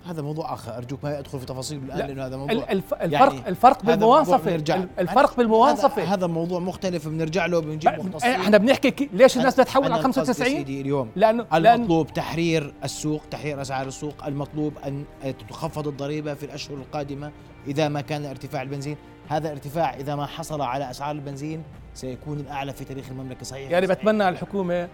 هذا 0.07 0.21
موضوع 0.21 0.53
آخر. 0.53 0.77
أرجوك 0.77 1.03
ما 1.03 1.19
أدخل 1.19 1.39
في 1.39 1.45
تفاصيل 1.45 1.77
الان 1.83 1.97
لا، 1.97 2.03
لأنه 2.07 2.25
هذا 2.25 2.37
موضوع 2.37 2.51
ال- 2.53 2.69
الف- 2.69 2.93
الفرق 2.93 3.13
يعني 3.33 3.49
الفرق 3.49 3.85
هذا 3.85 3.95
موضوع 3.95 4.19
بالمواصفة. 4.21 4.55
الفرق 4.99 5.29
هذا, 5.29 5.35
بالمواصفة. 5.37 6.03
هذا 6.03 6.27
موضوع 6.27 6.59
مختلف 6.59 7.07
بنرجع 7.07 7.45
له 7.45 7.59
بنجيب 7.61 7.91
مختصين. 7.91 8.29
إحنا 8.31 8.57
بنحكي 8.57 8.91
كي- 8.91 9.09
ليش 9.13 9.37
الناس 9.37 9.53
بدها 9.53 9.65
تحول 9.65 9.83
على 9.85 9.93
القصد 9.95 10.07
يا 10.17 10.23
95 10.23 10.47
سيدي 10.57 10.81
اليوم 10.81 11.09
لأنه 11.15 11.45
لأن 11.51 11.75
المطلوب 11.75 12.13
تحرير 12.13 12.73
السوق 12.83 13.21
تحرير 13.31 13.61
أسعار 13.61 13.87
السوق 13.87 14.25
المطلوب 14.25 14.73
أن 14.85 15.03
تخفض 15.49 15.87
الضريبة 15.87 16.33
في 16.33 16.45
الأشهر 16.45 16.77
القادمة 16.77 17.31
إذا 17.67 17.87
ما 17.87 18.01
كان 18.01 18.25
ارتفاع 18.25 18.61
البنزين. 18.61 18.97
هذا 19.29 19.51
ارتفاع 19.51 19.93
إذا 19.93 20.15
ما 20.15 20.25
حصل 20.25 20.61
على 20.61 20.89
أسعار 20.91 21.15
البنزين 21.15 21.63
سيكون 21.93 22.39
الأعلى 22.39 22.73
في 22.73 22.85
تاريخ 22.85 23.05
المملكة 23.09 23.45
صحيح 23.45 23.71
يعني 23.71 23.87
صحيح. 23.87 23.99
بتمنى 23.99 24.23
على 24.23 24.33
الحكومة 24.33 24.87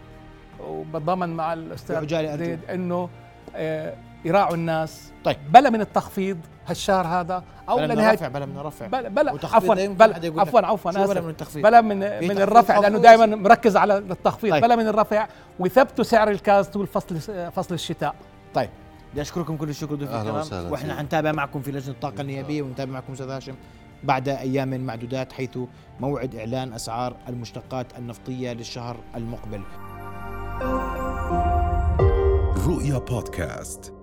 وبتضامن 0.67 1.29
مع 1.29 1.53
أرجو. 1.53 2.07
زيد 2.37 2.59
إنه 2.69 3.09
آه، 3.55 3.93
يراعوا 4.25 4.55
الناس 4.55 5.11
طيب. 5.23 5.37
بلا 5.51 5.69
من 5.69 5.81
التخفيض 5.81 6.37
هالشهر 6.67 7.07
هذا 7.07 7.43
أو 7.69 7.77
بلا 7.77 7.87
من 7.87 7.93
لنهايه 7.95 8.13
رفع 8.15 8.27
بلا 8.27 8.45
من 8.45 8.57
رفع 8.57 8.87
بلا 8.87 9.09
بلا 9.09 9.31
عفوا 9.31 9.75
بلا 9.75 10.67
عفوا 10.67 10.91
عفوا 10.91 11.05
بلا. 11.13 11.21
من 11.21 11.29
التخفيض 11.29 11.63
بلا 11.63 11.81
من 11.81 11.97
من 12.27 12.37
الرفع 12.41 12.79
لأنه. 12.79 12.99
دائما 12.99 13.25
مركز 13.25 13.77
على 13.77 13.97
التخفيض 13.97 14.51
طيب. 14.51 14.63
بلا 14.63 14.75
من 14.75 14.87
الرفع 14.87 15.27
ويثبتوا 15.59 16.03
سعر 16.03 16.29
الكاز 16.31 16.67
طول 16.67 16.87
فصل 16.87 17.19
فصل 17.51 17.73
الشتاء 17.73 18.15
طيب 18.53 18.69
بدي 19.11 19.21
أشكركم 19.21 19.57
كل 19.57 19.69
الشكر 19.69 19.95
ضيوف 19.95 20.09
أهلا 20.09 20.21
الكرام 20.21 20.39
وسهلا 20.41 20.69
وإحنا. 20.69 20.95
حنتابع 20.95 21.31
معكم 21.31 21.61
في 21.61 21.71
لجنة 21.71 21.93
الطاقة 21.93 22.21
النيابية 22.21 22.61
ونتابع 22.61 22.91
معكم 22.91 23.13
أستاذ 23.13 23.29
هاشم 23.29 23.55
بعد 24.03 24.29
أيام 24.29 24.85
معدودات 24.85 25.33
حيث 25.33 25.57
موعد 25.99 26.35
إعلان 26.35 26.73
أسعار 26.73 27.15
المشتقات 27.29 27.97
النفطية 27.97 28.53
للشهر 28.53 28.97
المقبل. 29.15 29.61
رؤيا 32.67 32.97
بودكاست. 32.97 33.98